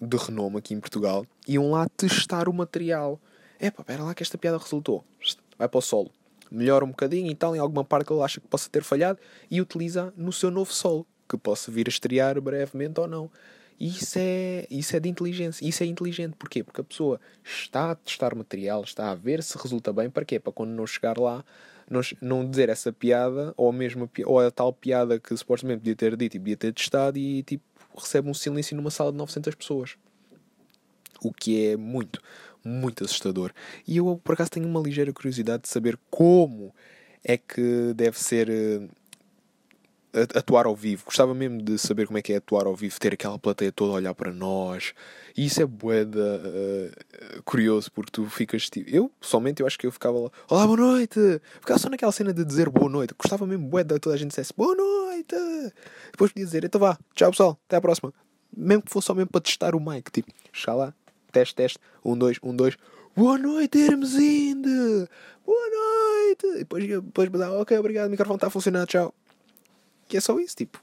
de 0.00 0.16
renome 0.16 0.58
aqui 0.58 0.74
em 0.74 0.80
Portugal 0.80 1.26
iam 1.46 1.70
lá 1.70 1.86
testar 1.96 2.48
o 2.48 2.52
material 2.52 3.20
Epá, 3.60 3.82
pera 3.82 4.04
lá 4.04 4.14
que 4.14 4.22
esta 4.22 4.38
piada 4.38 4.58
resultou. 4.58 5.04
Vai 5.58 5.68
para 5.68 5.78
o 5.78 5.82
solo. 5.82 6.10
Melhora 6.50 6.84
um 6.84 6.88
bocadinho 6.88 7.30
e 7.30 7.34
tal, 7.34 7.54
em 7.54 7.58
alguma 7.58 7.84
parte 7.84 8.06
que 8.06 8.12
ele 8.12 8.22
acha 8.22 8.40
que 8.40 8.46
possa 8.46 8.70
ter 8.70 8.82
falhado, 8.82 9.18
e 9.50 9.60
utiliza 9.60 10.12
no 10.16 10.32
seu 10.32 10.50
novo 10.50 10.72
solo, 10.72 11.06
que 11.28 11.36
possa 11.36 11.70
vir 11.70 11.86
a 11.88 11.90
estrear 11.90 12.40
brevemente 12.40 13.00
ou 13.00 13.08
não. 13.08 13.30
Isso 13.80 14.18
é, 14.18 14.66
isso 14.70 14.96
é 14.96 15.00
de 15.00 15.08
inteligência. 15.08 15.66
Isso 15.66 15.82
é 15.82 15.86
inteligente. 15.86 16.34
Porquê? 16.36 16.64
Porque 16.64 16.80
a 16.80 16.84
pessoa 16.84 17.20
está 17.44 17.92
a 17.92 17.94
testar 17.94 18.34
material, 18.34 18.82
está 18.82 19.10
a 19.10 19.14
ver 19.14 19.42
se 19.42 19.56
resulta 19.56 19.92
bem. 19.92 20.10
Para 20.10 20.24
quê? 20.24 20.40
Para 20.40 20.52
quando 20.52 20.70
não 20.70 20.86
chegar 20.86 21.16
lá, 21.16 21.44
não, 21.88 22.00
não 22.20 22.48
dizer 22.48 22.68
essa 22.68 22.92
piada, 22.92 23.54
ou 23.56 23.68
a, 23.68 23.72
mesma, 23.72 24.10
ou 24.24 24.40
a 24.40 24.50
tal 24.50 24.72
piada 24.72 25.20
que 25.20 25.36
supostamente 25.36 25.80
podia 25.80 25.94
ter 25.94 26.16
dito 26.16 26.36
e 26.36 26.40
podia 26.40 26.56
ter 26.56 26.72
testado, 26.72 27.18
e 27.18 27.42
tipo, 27.44 27.62
recebe 27.96 28.28
um 28.28 28.34
silêncio 28.34 28.76
numa 28.76 28.90
sala 28.90 29.12
de 29.12 29.18
900 29.18 29.54
pessoas. 29.54 29.96
O 31.20 31.32
que 31.32 31.68
é 31.68 31.76
muito, 31.76 32.20
muito 32.68 33.04
assustador. 33.04 33.52
E 33.86 33.96
eu, 33.96 34.20
por 34.22 34.34
acaso, 34.34 34.50
tenho 34.50 34.68
uma 34.68 34.80
ligeira 34.80 35.12
curiosidade 35.12 35.64
de 35.64 35.68
saber 35.68 35.98
como 36.10 36.74
é 37.24 37.36
que 37.36 37.92
deve 37.94 38.18
ser 38.18 38.48
eh, 38.50 38.88
atuar 40.34 40.66
ao 40.66 40.74
vivo. 40.74 41.04
Gostava 41.04 41.34
mesmo 41.34 41.62
de 41.62 41.78
saber 41.78 42.06
como 42.06 42.18
é 42.18 42.22
que 42.22 42.32
é 42.32 42.36
atuar 42.36 42.66
ao 42.66 42.74
vivo, 42.74 42.98
ter 42.98 43.12
aquela 43.12 43.38
plateia 43.38 43.70
toda 43.70 43.92
a 43.92 43.96
olhar 43.96 44.14
para 44.14 44.32
nós. 44.32 44.94
E 45.36 45.46
isso 45.46 45.60
é 45.60 45.66
boeda 45.66 46.18
uh, 46.18 47.42
curioso, 47.44 47.92
porque 47.92 48.10
tu 48.10 48.24
ficas 48.26 48.68
tipo. 48.70 48.88
Eu, 48.90 49.10
pessoalmente, 49.20 49.60
eu 49.60 49.66
acho 49.66 49.78
que 49.78 49.86
eu 49.86 49.92
ficava 49.92 50.18
lá, 50.18 50.30
olá, 50.48 50.66
boa 50.66 50.76
noite! 50.76 51.40
Ficava 51.60 51.78
só 51.78 51.88
naquela 51.88 52.12
cena 52.12 52.32
de 52.32 52.44
dizer 52.44 52.68
boa 52.70 52.90
noite. 52.90 53.14
Gostava 53.16 53.46
mesmo 53.46 53.68
boeda 53.68 54.00
toda 54.00 54.16
a 54.16 54.18
gente 54.18 54.28
dissesse 54.28 54.52
boa 54.56 54.74
noite! 54.74 55.36
Depois 56.10 56.32
podia 56.32 56.44
dizer, 56.44 56.64
então 56.64 56.80
vá, 56.80 56.98
tchau 57.14 57.30
pessoal, 57.30 57.58
até 57.66 57.76
à 57.76 57.80
próxima. 57.80 58.12
Mesmo 58.56 58.82
que 58.82 58.90
fosse 58.90 59.06
só 59.06 59.14
mesmo 59.14 59.30
para 59.30 59.40
testar 59.42 59.74
o 59.74 59.80
mic, 59.80 60.10
tipo, 60.10 60.32
chegar 60.52 60.74
lá, 60.74 60.94
teste, 61.32 61.54
teste, 61.54 61.78
um, 62.04 62.16
dois, 62.16 62.38
um, 62.42 62.54
dois. 62.54 62.76
Boa 63.16 63.38
noite, 63.38 63.78
Hermesinde! 63.78 65.08
Boa 65.44 65.70
noite! 65.70 66.46
E 66.56 66.58
depois, 66.58 66.86
depois, 66.86 67.30
ok, 67.32 67.78
obrigado, 67.78 68.06
o 68.06 68.10
microfone 68.10 68.36
está 68.36 68.46
a 68.46 68.50
funcionar, 68.50 68.86
tchau. 68.86 69.14
Que 70.06 70.16
é 70.16 70.20
só 70.20 70.38
isso, 70.38 70.56
tipo. 70.56 70.82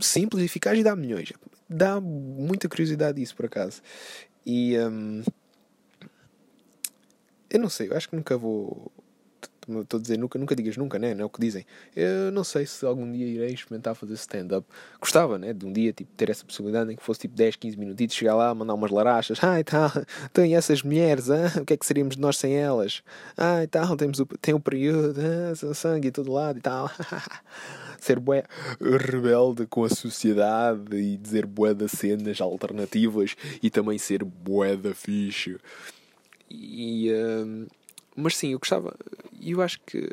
Simples, 0.00 0.44
eficaz 0.44 0.78
e 0.78 0.82
dá 0.82 0.94
milhões. 0.94 1.32
Dá 1.68 2.00
muita 2.00 2.68
curiosidade 2.68 3.22
isso, 3.22 3.34
por 3.34 3.46
acaso. 3.46 3.80
E. 4.44 4.78
Um, 4.78 5.22
eu 7.48 7.60
não 7.60 7.68
sei, 7.68 7.88
eu 7.88 7.96
acho 7.96 8.08
que 8.08 8.16
nunca 8.16 8.36
vou 8.36 8.92
Estou 9.68 9.98
a 9.98 10.00
dizer 10.00 10.16
nunca, 10.16 10.38
nunca 10.38 10.54
digas 10.54 10.76
nunca, 10.76 10.98
né? 10.98 11.12
Não 11.14 11.22
é 11.22 11.24
o 11.26 11.28
que 11.28 11.40
dizem. 11.40 11.66
Eu 11.94 12.30
não 12.30 12.44
sei 12.44 12.64
se 12.66 12.86
algum 12.86 13.10
dia 13.10 13.26
irei 13.26 13.52
experimentar 13.52 13.94
fazer 13.96 14.14
stand-up. 14.14 14.66
Gostava, 15.00 15.38
né? 15.38 15.52
De 15.52 15.66
um 15.66 15.72
dia 15.72 15.92
tipo, 15.92 16.10
ter 16.16 16.30
essa 16.30 16.44
possibilidade 16.44 16.92
em 16.92 16.96
que 16.96 17.02
fosse 17.02 17.20
tipo 17.20 17.34
10, 17.34 17.56
15 17.56 17.76
minutitos, 17.76 18.16
chegar 18.16 18.36
lá, 18.36 18.54
mandar 18.54 18.74
umas 18.74 18.90
larachas. 18.90 19.42
Ai 19.42 19.64
tal, 19.64 19.90
tem 20.32 20.54
essas 20.54 20.82
mulheres, 20.82 21.30
ah? 21.30 21.60
o 21.60 21.64
que 21.64 21.74
é 21.74 21.76
que 21.76 21.84
seríamos 21.84 22.14
de 22.14 22.22
nós 22.22 22.38
sem 22.38 22.54
elas? 22.54 23.02
Ai 23.36 23.66
tal, 23.66 23.96
temos 23.96 24.20
o, 24.20 24.26
tem 24.26 24.54
o 24.54 24.60
período, 24.60 25.20
ah, 25.20 25.74
sangue 25.74 26.08
e 26.08 26.12
todo 26.12 26.32
lado 26.32 26.58
e 26.58 26.62
tal. 26.62 26.90
Ser 27.98 28.20
bué 28.20 28.44
rebelde 28.80 29.66
com 29.66 29.82
a 29.82 29.88
sociedade 29.88 30.96
e 30.96 31.16
dizer 31.16 31.44
bué 31.46 31.74
das 31.74 31.90
cenas 31.92 32.40
alternativas 32.40 33.34
e 33.62 33.70
também 33.70 33.98
ser 33.98 34.22
bué 34.22 34.76
da 34.76 34.94
fixe. 34.94 35.56
E. 36.48 37.10
Uh, 37.10 37.66
mas 38.14 38.36
sim, 38.36 38.52
eu 38.52 38.58
gostava. 38.58 38.94
E 39.46 39.52
eu 39.52 39.62
acho 39.62 39.78
que. 39.86 40.10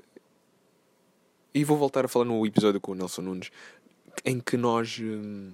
E 1.56 1.64
vou 1.64 1.76
voltar 1.76 2.06
a 2.06 2.08
falar 2.08 2.26
no 2.26 2.46
episódio 2.46 2.80
com 2.80 2.92
o 2.92 2.96
Nelson 2.96 3.24
Nunes, 3.24 3.50
em 4.24 4.40
que 4.40 4.56
nós. 4.56 5.00
Hum, 5.02 5.52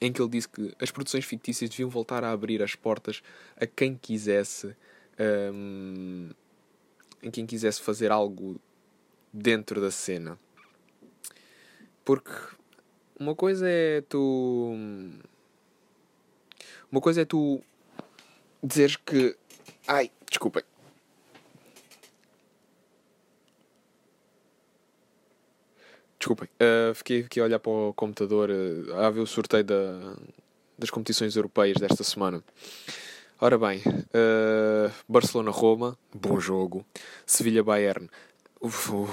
em 0.00 0.12
que 0.12 0.22
ele 0.22 0.30
disse 0.30 0.48
que 0.48 0.72
as 0.80 0.92
produções 0.92 1.24
fictícias 1.24 1.68
deviam 1.68 1.90
voltar 1.90 2.22
a 2.22 2.30
abrir 2.30 2.62
as 2.62 2.76
portas 2.76 3.24
a 3.56 3.66
quem 3.66 3.96
quisesse. 3.96 4.76
Um, 5.18 6.30
em 7.20 7.30
quem 7.32 7.44
quisesse 7.44 7.82
fazer 7.82 8.12
algo 8.12 8.60
dentro 9.32 9.80
da 9.80 9.90
cena. 9.90 10.38
Porque 12.04 12.30
uma 13.18 13.34
coisa 13.34 13.68
é 13.68 14.00
tu. 14.02 14.76
Uma 16.92 17.00
coisa 17.00 17.22
é 17.22 17.24
tu 17.24 17.60
dizeres 18.62 18.94
que. 18.94 19.36
Ai, 19.88 20.08
desculpem. 20.30 20.62
Desculpem, 26.26 26.48
uh, 26.60 26.92
fiquei 26.92 27.20
aqui 27.20 27.38
a 27.38 27.44
olhar 27.44 27.60
para 27.60 27.70
o 27.70 27.94
computador 27.94 28.50
uh, 28.50 28.94
a 28.96 29.08
ver 29.10 29.20
o 29.20 29.26
sorteio 29.28 29.62
da, 29.62 30.16
das 30.76 30.90
competições 30.90 31.36
europeias 31.36 31.76
desta 31.76 32.02
semana. 32.02 32.42
Ora 33.40 33.56
bem, 33.56 33.78
uh, 33.86 34.92
Barcelona-Roma, 35.08 35.96
bom 36.12 36.40
jogo. 36.40 36.84
Sevilha-Bayern, 37.24 38.10
o 38.60 38.68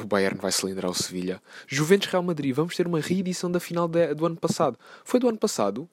Bayern 0.08 0.40
vai 0.40 0.52
cilindrar 0.52 0.90
o 0.90 0.96
Sevilha. 0.96 1.40
Juventus-Real 1.68 2.24
Madrid, 2.24 2.56
vamos 2.56 2.76
ter 2.76 2.88
uma 2.88 3.00
reedição 3.00 3.52
da 3.52 3.60
final 3.60 3.88
de, 3.88 4.16
do 4.16 4.26
ano 4.26 4.38
passado. 4.38 4.80
Foi 5.06 5.20
do 5.20 5.30
ano 5.30 5.38
passado? 5.38 5.88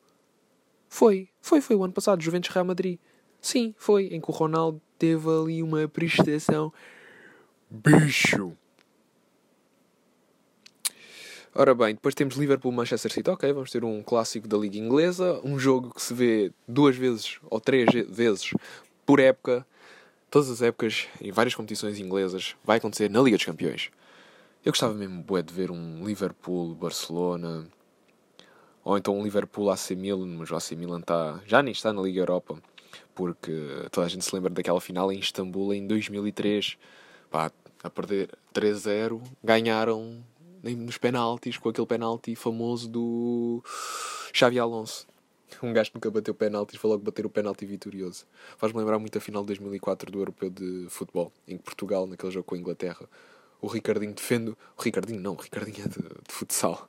Foi, 0.88 1.28
foi, 1.42 1.60
foi 1.60 1.76
o 1.76 1.84
ano 1.84 1.92
passado, 1.92 2.22
Juventus-Real 2.22 2.64
Madrid. 2.64 2.98
Sim, 3.42 3.74
foi, 3.76 4.06
em 4.06 4.22
que 4.22 4.30
o 4.30 4.32
Ronaldo 4.32 4.80
teve 4.98 5.28
ali 5.28 5.62
uma 5.62 5.86
prestação 5.86 6.72
bicho. 7.68 8.56
Ora 11.52 11.74
bem, 11.74 11.94
depois 11.94 12.14
temos 12.14 12.36
Liverpool-Manchester 12.36 13.12
City. 13.12 13.28
Ok, 13.28 13.52
vamos 13.52 13.72
ter 13.72 13.82
um 13.82 14.04
clássico 14.04 14.46
da 14.46 14.56
Liga 14.56 14.78
Inglesa. 14.78 15.40
Um 15.42 15.58
jogo 15.58 15.92
que 15.92 16.00
se 16.00 16.14
vê 16.14 16.52
duas 16.66 16.94
vezes 16.96 17.40
ou 17.50 17.60
três 17.60 17.88
vezes 18.08 18.52
por 19.04 19.18
época. 19.18 19.66
Todas 20.30 20.48
as 20.48 20.62
épocas, 20.62 21.08
em 21.20 21.32
várias 21.32 21.52
competições 21.52 21.98
inglesas, 21.98 22.54
vai 22.62 22.78
acontecer 22.78 23.10
na 23.10 23.20
Liga 23.20 23.36
dos 23.36 23.44
Campeões. 23.44 23.90
Eu 24.64 24.70
gostava 24.70 24.94
mesmo 24.94 25.24
bué, 25.24 25.42
de 25.42 25.52
ver 25.52 25.72
um 25.72 26.06
Liverpool-Barcelona. 26.06 27.66
Ou 28.84 28.96
então 28.96 29.18
um 29.18 29.24
Liverpool-AC 29.24 29.96
Milan, 29.96 30.28
mas 30.38 30.52
o 30.52 30.54
AC 30.54 30.70
Milan 30.72 31.00
tá, 31.00 31.40
já 31.46 31.60
nem 31.64 31.72
está 31.72 31.92
na 31.92 32.00
Liga 32.00 32.20
Europa. 32.20 32.62
Porque 33.12 33.52
toda 33.90 34.06
a 34.06 34.10
gente 34.10 34.24
se 34.24 34.32
lembra 34.32 34.50
daquela 34.50 34.80
final 34.80 35.10
em 35.10 35.18
Istambul 35.18 35.74
em 35.74 35.84
2003. 35.84 36.78
Pá, 37.28 37.50
a 37.82 37.90
perder 37.90 38.30
3-0, 38.54 39.20
ganharam 39.42 40.22
nos 40.62 40.98
penaltis, 40.98 41.56
com 41.56 41.68
aquele 41.68 41.86
penalti 41.86 42.34
famoso 42.34 42.88
do 42.88 43.62
Xavi 44.32 44.58
Alonso. 44.58 45.06
Um 45.62 45.72
gajo 45.72 45.90
nunca 45.94 46.10
bateu 46.10 46.34
penaltis 46.34 46.78
foi 46.78 46.90
logo 46.90 47.02
bater 47.02 47.26
o 47.26 47.30
penalti 47.30 47.66
vitorioso. 47.66 48.24
Faz-me 48.56 48.78
lembrar 48.78 48.98
muito 48.98 49.18
a 49.18 49.20
final 49.20 49.42
de 49.42 49.48
2004 49.48 50.10
do 50.10 50.18
Europeu 50.18 50.48
de 50.48 50.86
Futebol, 50.88 51.32
em 51.46 51.56
que 51.56 51.62
Portugal, 51.62 52.06
naquele 52.06 52.30
jogo 52.30 52.44
com 52.44 52.54
a 52.54 52.58
Inglaterra, 52.58 53.08
o 53.60 53.66
Ricardinho 53.66 54.14
defende. 54.14 54.50
O 54.50 54.82
Ricardinho 54.82 55.20
não, 55.20 55.32
o 55.32 55.36
Ricardinho 55.36 55.84
é 55.84 55.88
de, 55.88 55.98
de 55.98 56.32
futsal. 56.32 56.88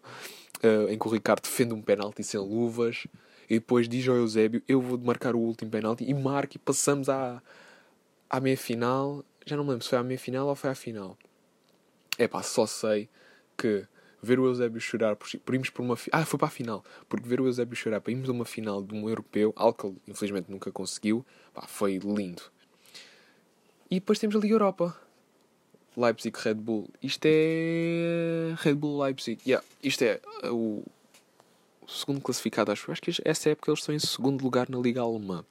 Uh, 0.64 0.92
em 0.92 0.98
que 0.98 1.08
o 1.08 1.12
Ricardo 1.12 1.42
defende 1.42 1.74
um 1.74 1.82
penalti 1.82 2.24
sem 2.24 2.40
luvas 2.40 3.08
e 3.50 3.56
depois 3.56 3.90
diz 3.90 4.08
ao 4.08 4.16
Eusébio: 4.16 4.62
Eu 4.68 4.80
vou 4.80 4.98
marcar 5.00 5.36
o 5.36 5.40
último 5.40 5.72
penalti 5.72 6.04
e 6.04 6.14
marca 6.14 6.56
e 6.56 6.60
passamos 6.60 7.10
à, 7.10 7.42
à 8.30 8.40
meia 8.40 8.58
final. 8.58 9.26
Já 9.44 9.58
não 9.58 9.64
me 9.64 9.72
lembro 9.72 9.84
se 9.84 9.90
foi 9.90 9.98
à 9.98 10.04
meia 10.04 10.20
final 10.20 10.48
ou 10.48 10.56
foi 10.56 10.70
à 10.70 10.76
final. 10.76 11.18
É 12.18 12.28
pá, 12.28 12.44
só 12.44 12.68
sei 12.68 13.10
que 13.62 13.86
ver 14.22 14.40
o 14.40 14.46
Eusébio 14.46 14.80
chorar 14.80 15.16
por, 15.16 15.28
por 15.40 15.54
irmos 15.54 15.70
por 15.70 15.84
uma. 15.84 15.98
Ah, 16.12 16.26
foi 16.26 16.40
para 16.40 16.48
a 16.48 16.52
final. 16.52 16.84
Porque 17.08 17.28
ver 17.28 17.40
o 17.40 17.46
Eusébio 17.46 17.76
chorar 17.76 18.02
para 18.02 18.12
irmos 18.12 18.30
a 18.30 18.32
uma 18.32 18.46
final 18.46 18.82
de 18.82 18.94
um 18.94 19.08
europeu, 19.08 19.54
algo 19.56 19.78
que 19.78 19.88
ele 19.88 19.98
infelizmente 20.08 20.50
nunca 20.50 20.72
conseguiu, 20.72 21.26
pá, 21.54 21.68
foi 21.68 21.98
lindo. 21.98 22.42
E 23.90 23.96
depois 23.96 24.20
temos 24.20 24.36
a 24.36 24.40
Liga 24.40 24.56
Europa. 24.56 24.96
Leipzig 25.96 26.38
Red 26.40 26.56
Bull. 26.56 26.90
Isto 27.04 27.26
é. 27.26 28.56
Red 28.60 28.76
Bull 28.76 29.04
Leipzig. 29.04 29.42
Yeah, 29.46 29.66
isto 29.84 30.04
é 30.04 30.22
o 30.46 30.84
segundo 31.88 32.22
classificado, 32.22 32.72
acho. 32.72 32.92
Acho 32.92 33.02
que 33.02 33.12
essa 33.26 33.50
época 33.50 33.70
eles 33.70 33.80
estão 33.82 33.94
em 33.94 34.00
segundo 34.00 34.42
lugar 34.42 34.70
na 34.70 34.78
Liga 34.78 35.02
Alemã. 35.02 35.44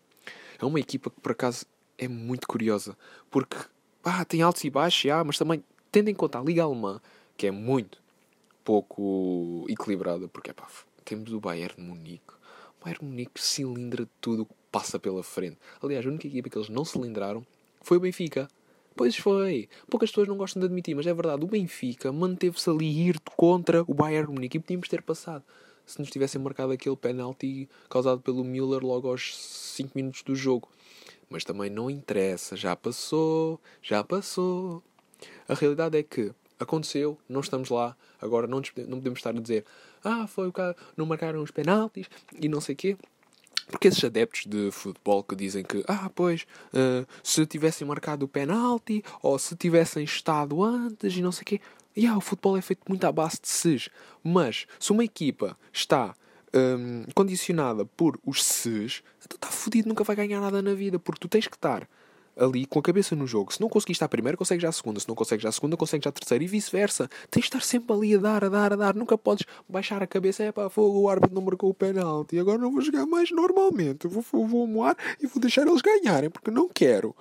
É 0.59 0.65
uma 0.65 0.81
equipa 0.81 1.11
que 1.11 1.21
por 1.21 1.33
acaso 1.33 1.67
é 1.99 2.09
muito 2.09 2.49
curiosa. 2.49 2.97
Porque 3.31 3.57
ah, 4.03 4.25
tem 4.25 4.41
altos 4.41 4.65
e 4.65 4.71
baixos, 4.71 5.05
yeah, 5.05 5.23
mas 5.23 5.37
também 5.37 5.63
tendo 5.93 6.09
em 6.09 6.15
conta 6.15 6.39
a 6.39 6.43
Liga 6.43 6.63
Alemã 6.63 7.01
que 7.37 7.47
é 7.47 7.51
muito 7.51 8.00
pouco 8.71 9.67
equilibrada, 9.69 10.29
porque 10.29 10.53
pá, 10.53 10.69
temos 11.05 11.33
o 11.33 11.41
Bayern 11.41 11.75
de 11.75 11.83
Munique. 11.83 12.35
O 12.81 12.85
Bayern 12.85 13.05
de 13.05 13.11
Munique 13.11 13.43
cilindra 13.43 14.09
tudo 14.21 14.43
o 14.43 14.47
que 14.47 14.55
passa 14.71 14.97
pela 14.97 15.25
frente. 15.25 15.59
Aliás, 15.83 16.07
a 16.07 16.09
única 16.09 16.29
equipa 16.29 16.49
que 16.49 16.57
eles 16.57 16.69
não 16.69 16.85
cilindraram 16.85 17.45
foi 17.83 17.97
o 17.97 18.01
Benfica. 18.01 18.49
Pois 18.95 19.17
foi. 19.17 19.69
Poucas 19.91 20.11
pessoas 20.11 20.29
não 20.29 20.37
gostam 20.37 20.61
de 20.61 20.67
admitir, 20.67 20.95
mas 20.95 21.05
é 21.05 21.13
verdade. 21.13 21.43
O 21.43 21.49
Benfica 21.49 22.13
manteve-se 22.13 22.71
ali 22.71 23.09
ir 23.09 23.19
contra 23.37 23.83
o 23.89 23.93
Bayern 23.93 24.29
de 24.29 24.35
Munique 24.35 24.59
e 24.59 24.61
podíamos 24.61 24.89
ter 24.89 25.03
passado. 25.03 25.43
Se 25.85 25.99
nos 25.99 26.09
tivessem 26.09 26.41
marcado 26.41 26.71
aquele 26.71 26.95
penalti 26.95 27.69
causado 27.89 28.21
pelo 28.21 28.45
Müller 28.45 28.85
logo 28.85 29.09
aos 29.09 29.37
5 29.37 29.91
minutos 29.97 30.23
do 30.23 30.37
jogo. 30.37 30.69
Mas 31.29 31.43
também 31.43 31.71
não 31.71 31.91
interessa. 31.91 32.55
Já 32.55 32.77
passou. 32.77 33.61
Já 33.83 34.05
passou. 34.05 34.81
A 35.49 35.55
realidade 35.55 35.99
é 35.99 36.05
que 36.05 36.33
aconteceu, 36.61 37.19
não 37.29 37.41
estamos 37.41 37.71
lá, 37.71 37.97
agora 38.21 38.47
não, 38.47 38.63
não 38.87 38.99
podemos 38.99 39.19
estar 39.19 39.31
a 39.31 39.41
dizer 39.41 39.65
ah, 40.05 40.27
foi 40.27 40.49
o 40.49 40.53
cara, 40.53 40.77
não 40.97 41.07
marcaram 41.07 41.43
os 41.43 41.51
penaltis 41.51 42.07
e 42.41 42.49
não 42.49 42.61
sei 42.61 42.75
o 42.75 42.77
quê. 42.77 42.97
Porque 43.71 43.89
esses 43.89 44.03
adeptos 44.03 44.47
de 44.47 44.71
futebol 44.73 45.23
que 45.23 45.37
dizem 45.37 45.63
que, 45.63 45.85
ah, 45.87 46.11
pois, 46.13 46.45
uh, 46.75 47.07
se 47.23 47.47
tivessem 47.47 47.87
marcado 47.87 48.27
o 48.27 48.29
penalti, 48.29 49.05
ou 49.23 49.39
se 49.39 49.55
tivessem 49.55 50.03
estado 50.03 50.63
antes 50.63 51.17
e 51.17 51.23
não 51.23 51.31
sei 51.31 51.43
o 51.43 51.47
quê. 51.47 51.61
Yeah, 51.97 52.17
o 52.17 52.21
futebol 52.21 52.57
é 52.57 52.63
feito 52.63 52.83
muito 52.89 53.05
à 53.05 53.13
base 53.13 53.39
de 53.41 53.49
ses. 53.49 53.89
Mas, 54.25 54.67
se 54.79 54.91
uma 54.91 55.05
equipa 55.05 55.57
está 55.73 56.15
um, 56.53 57.05
condicionada 57.15 57.85
por 57.85 58.19
os 58.25 58.43
ses, 58.43 59.03
tu 59.29 59.37
está 59.37 59.49
fodido, 59.49 59.89
nunca 59.89 60.03
vai 60.03 60.17
ganhar 60.17 60.41
nada 60.41 60.61
na 60.61 60.75
vida, 60.75 60.99
porque 60.99 61.21
tu 61.21 61.29
tens 61.29 61.47
que 61.47 61.57
estar 61.57 61.89
ali 62.41 62.65
com 62.65 62.79
a 62.79 62.83
cabeça 62.83 63.15
no 63.15 63.27
jogo. 63.27 63.53
Se 63.53 63.61
não 63.61 63.69
conseguir 63.69 63.93
estar 63.93 64.07
a 64.07 64.09
primeira, 64.09 64.37
consegues 64.37 64.63
já 64.63 64.71
a 64.71 64.73
segunda. 64.73 64.99
Se 64.99 65.07
não 65.07 65.15
consegues 65.15 65.45
a 65.45 65.53
segunda, 65.53 65.77
consegues 65.77 66.05
já 66.05 66.09
a 66.09 66.13
terceira 66.13 66.43
e 66.43 66.47
vice-versa. 66.47 67.09
Tens 67.31 67.43
de 67.43 67.49
estar 67.49 67.63
sempre 67.63 67.95
ali 67.95 68.15
a 68.15 68.19
dar, 68.19 68.45
a 68.45 68.49
dar, 68.49 68.73
a 68.73 68.77
dar. 68.77 68.95
Nunca 68.95 69.17
podes 69.19 69.47
baixar 69.69 70.03
a 70.03 70.07
cabeça. 70.07 70.43
É 70.43 70.51
pá, 70.51 70.69
fogo, 70.71 71.01
o 71.01 71.09
árbitro 71.09 71.35
não 71.35 71.43
marcou 71.43 71.71
o 71.71 71.75
penalti. 71.75 72.39
Agora 72.39 72.59
não 72.59 72.73
vou 72.73 72.81
jogar 72.81 73.07
mais 73.07 73.31
normalmente. 73.31 74.09
Vou, 74.09 74.25
vou, 74.33 74.47
vou 74.47 74.67
moar 74.67 74.97
e 75.21 75.27
vou 75.27 75.41
deixar 75.41 75.67
eles 75.67 75.83
ganharem 75.83 76.31
porque 76.31 76.51
não 76.51 76.69
quero. 76.69 77.15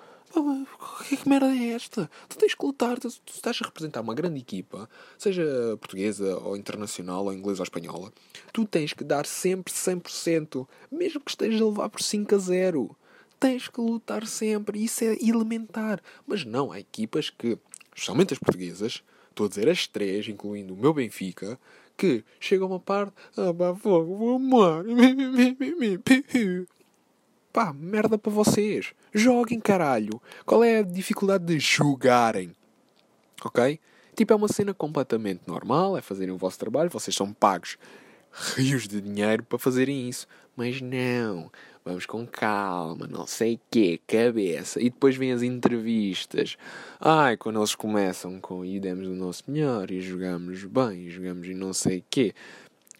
que, 1.07 1.17
que 1.17 1.27
merda 1.27 1.47
é 1.47 1.71
esta? 1.71 2.09
Tu 2.29 2.37
tens 2.37 2.53
que 2.53 2.65
lutar, 2.65 2.99
tu, 2.99 3.09
tu, 3.09 3.33
estás 3.33 3.59
a 3.61 3.65
representar 3.65 4.01
uma 4.01 4.13
grande 4.13 4.39
equipa, 4.39 4.87
seja 5.17 5.43
portuguesa 5.79 6.37
ou 6.37 6.55
internacional 6.55 7.25
ou 7.25 7.33
inglesa 7.33 7.61
ou 7.61 7.63
espanhola. 7.63 8.13
Tu 8.53 8.65
tens 8.65 8.93
que 8.93 9.03
dar 9.03 9.25
sempre 9.25 9.73
100%, 9.73 10.67
mesmo 10.91 11.19
que 11.21 11.31
estejas 11.31 11.61
a 11.61 11.65
levar 11.65 11.89
por 11.89 12.01
5 12.01 12.35
a 12.35 12.37
0 12.37 12.95
tens 13.39 13.67
que 13.67 13.79
lutar 13.79 14.27
sempre. 14.27 14.83
Isso 14.83 15.03
é 15.03 15.15
elementar. 15.21 16.01
Mas 16.27 16.43
não, 16.43 16.71
há 16.71 16.79
equipas 16.79 17.29
que, 17.29 17.57
especialmente 17.93 18.33
as 18.33 18.39
portuguesas, 18.39 19.03
estou 19.29 19.45
a 19.45 19.49
dizer 19.49 19.69
as 19.69 19.87
três, 19.87 20.27
incluindo 20.27 20.73
o 20.73 20.77
meu 20.77 20.93
Benfica, 20.93 21.59
que 21.95 22.23
chegam 22.39 22.67
a 22.67 22.71
uma 22.71 22.79
parte. 22.79 23.13
Ah, 23.37 23.53
pá, 23.53 23.75
fogo, 23.75 24.15
vou 24.15 24.35
amar. 24.35 24.83
Pá, 27.51 27.73
merda 27.73 28.15
para 28.15 28.31
vocês. 28.31 28.93
Joguem, 29.11 29.59
caralho. 29.59 30.21
Qual 30.45 30.63
é 30.63 30.77
a 30.77 30.83
dificuldade 30.83 31.45
de 31.45 31.59
jogarem? 31.59 32.55
Ok? 33.43 33.79
Tipo, 34.15 34.33
é 34.33 34.35
uma 34.35 34.47
cena 34.47 34.71
completamente 34.71 35.41
normal, 35.47 35.97
é 35.97 36.01
fazerem 36.01 36.33
o 36.33 36.37
vosso 36.37 36.59
trabalho, 36.59 36.89
vocês 36.89 37.15
são 37.15 37.33
pagos 37.33 37.77
rios 38.55 38.87
de 38.87 39.01
dinheiro 39.01 39.43
para 39.43 39.57
fazerem 39.57 40.07
isso. 40.07 40.27
Mas 40.55 40.81
não, 40.81 41.49
vamos 41.89 42.05
com 42.05 42.25
calma, 42.27 43.07
não 43.07 43.25
sei 43.25 43.59
quê, 43.71 43.99
cabeça. 44.05 44.79
E 44.79 44.91
depois 44.91 45.15
vêm 45.15 45.31
as 45.31 45.41
entrevistas. 45.41 46.55
Ai, 46.99 47.35
quando 47.35 47.59
eles 47.59 47.73
começam 47.73 48.39
com 48.39 48.63
e 48.63 48.79
demos 48.79 49.07
o 49.07 49.15
nosso 49.15 49.43
melhor 49.47 49.89
e 49.89 49.99
jogamos 49.99 50.63
bem, 50.65 51.07
e 51.07 51.09
jogamos 51.09 51.47
e 51.47 51.55
não 51.55 51.73
sei 51.73 52.03
quê. 52.07 52.35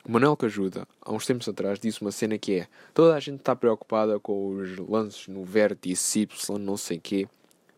O 0.04 0.12
Manuel 0.12 0.36
que 0.36 0.48
ajuda, 0.48 0.88
há 1.02 1.14
uns 1.14 1.26
tempos 1.28 1.48
atrás, 1.48 1.80
disse 1.80 2.02
uma 2.02 2.12
cena 2.12 2.40
que 2.40 2.62
é 2.62 2.68
toda 2.92 3.16
a 3.16 3.20
gente 3.20 3.40
está 3.40 3.56
preocupada 3.56 4.20
com 4.20 4.56
os 4.56 4.78
lances 4.78 5.28
no 5.28 5.44
vértice 5.46 6.22
Y, 6.22 6.58
não 6.58 6.76
sei 6.76 6.98
quê, 6.98 7.28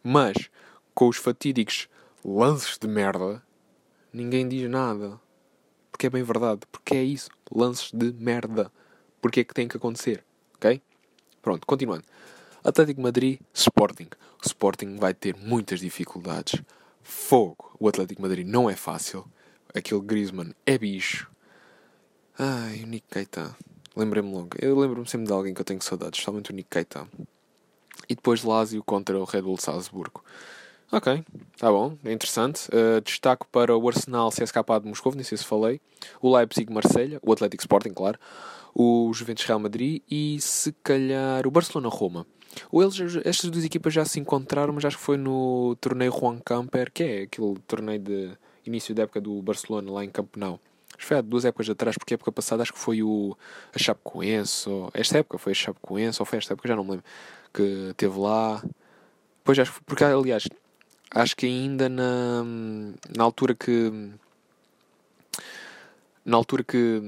mas 0.01 0.50
com 0.94 1.10
os 1.10 1.18
fatídicos 1.18 1.89
lances 2.24 2.77
de 2.77 2.88
merda, 2.88 3.44
ninguém 4.13 4.48
diz 4.48 4.70
nada. 4.70 5.20
Porque 5.91 6.08
é 6.08 6.10
bem 6.10 6.24
verdade, 6.24 6.62
porque 6.72 6.96
é 6.96 7.03
isso, 7.03 7.30
lances 7.51 7.91
de 7.91 8.13
merda. 8.13 8.72
Porque 9.22 9.41
é 9.41 9.44
que 9.44 9.53
tem 9.53 9.68
que 9.68 9.75
acontecer, 9.75 10.24
ok? 10.56 10.82
Pronto, 11.42 11.66
continuando. 11.66 12.04
Atlético 12.64 13.02
Madrid, 13.02 13.40
Sporting. 13.54 14.10
O 14.44 14.46
Sporting 14.46 14.98
vai 14.98 15.14
ter 15.14 15.36
muitas 15.36 15.80
dificuldades. 15.80 16.62
Fogo. 17.02 17.76
O 17.80 17.88
Atlético 17.88 18.22
Madrid 18.22 18.46
não 18.46 18.70
é 18.70 18.76
fácil. 18.76 19.26
Aquele 19.74 20.02
Griezmann 20.02 20.54
é 20.66 20.78
bicho. 20.78 21.30
Ai, 22.38 22.84
o 22.84 22.88
Nick 22.88 23.08
Keita. 23.10 23.56
Lembrei-me 23.96 24.32
logo. 24.32 24.50
Eu 24.60 24.78
lembro-me 24.80 25.08
sempre 25.08 25.28
de 25.28 25.34
alguém 25.34 25.54
que 25.54 25.62
eu 25.62 25.66
tenho 25.66 25.82
saudades, 25.82 26.20
especialmente 26.20 26.52
o 26.52 26.54
Nick 26.54 26.70
Keita. 26.70 27.08
E 28.08 28.16
depois 28.16 28.44
Lazio 28.44 28.84
contra 28.84 29.18
o 29.18 29.24
Red 29.24 29.42
Bull 29.42 29.58
Salzburgo. 29.58 30.24
Ok, 30.92 31.24
tá 31.58 31.72
bom, 31.72 31.98
é 32.04 32.12
interessante. 32.12 32.68
Uh, 32.68 33.00
destaco 33.00 33.48
para 33.50 33.76
o 33.76 33.88
Arsenal 33.88 34.30
CSKA 34.30 34.80
de 34.82 34.88
Moscou, 34.88 35.14
nem 35.16 35.24
sei 35.24 35.38
se 35.38 35.46
falei. 35.46 35.80
O 36.22 36.36
Leipzig 36.36 36.72
Marselha, 36.72 37.18
o 37.24 37.32
Atlético 37.32 37.64
Sporting, 37.64 37.94
claro 37.94 38.20
o 38.74 39.12
Juventus 39.14 39.46
Real 39.46 39.60
Madrid 39.60 40.01
e 40.10 40.40
se 40.40 40.72
calhar 40.84 41.46
o 41.46 41.51
Barcelona 41.51 41.90
Roma. 41.90 42.25
Ou 42.72 42.81
eles, 42.81 43.00
estas 43.24 43.50
duas 43.50 43.64
equipas 43.64 43.94
já 43.94 44.03
se 44.03 44.20
encontraram, 44.20 44.74
mas 44.74 44.84
acho 44.84 44.98
que 44.98 45.03
foi 45.03 45.18
no 45.18 45.75
torneio 45.79 46.12
Juan 46.12 46.40
Camper, 46.40 46.92
que 46.92 47.03
é 47.03 47.22
aquele 47.24 47.57
torneio 47.68 48.00
de 48.00 48.31
início 48.66 48.94
da 48.94 49.03
época 49.03 49.22
do 49.22 49.42
Barcelona 49.42 49.92
lá 49.92 50.03
em 50.03 50.10
Campenau. 50.10 50.60
Acho 50.90 50.98
que 50.98 51.05
foi 51.05 51.18
há 51.18 51.22
duas 51.22 51.46
épocas 51.46 51.70
atrás, 51.70 51.98
porque 51.98 52.14
a 52.14 52.16
época 52.16 52.31
passada 52.31 52.62
acho 52.62 52.74
que 52.74 52.79
foi 52.79 53.01
o 53.01 53.36
a 53.74 53.79
Chapecoense, 53.79 54.70
ou, 54.70 54.92
esta 54.94 55.20
época 55.20 55.38
foi 55.38 55.53
a 55.53 55.55
Chapecoense, 55.55 56.22
ou 56.22 56.25
foi 56.25 56.40
esta 56.40 56.53
época, 56.53 56.68
já 56.68 56.75
não 56.75 56.84
me 56.84 56.92
lembro, 56.92 57.05
que 57.53 57.94
teve 57.96 58.20
lá. 58.20 58.64
Pois 59.44 59.57
acho 59.57 59.81
porque 59.86 60.03
aliás, 60.03 60.48
acho 61.10 61.36
que 61.36 61.46
ainda 61.46 61.90
na, 61.90 62.44
na 63.16 63.24
altura 63.24 63.55
que 63.55 64.12
na 66.24 66.38
altura 66.38 66.64
que 66.64 67.01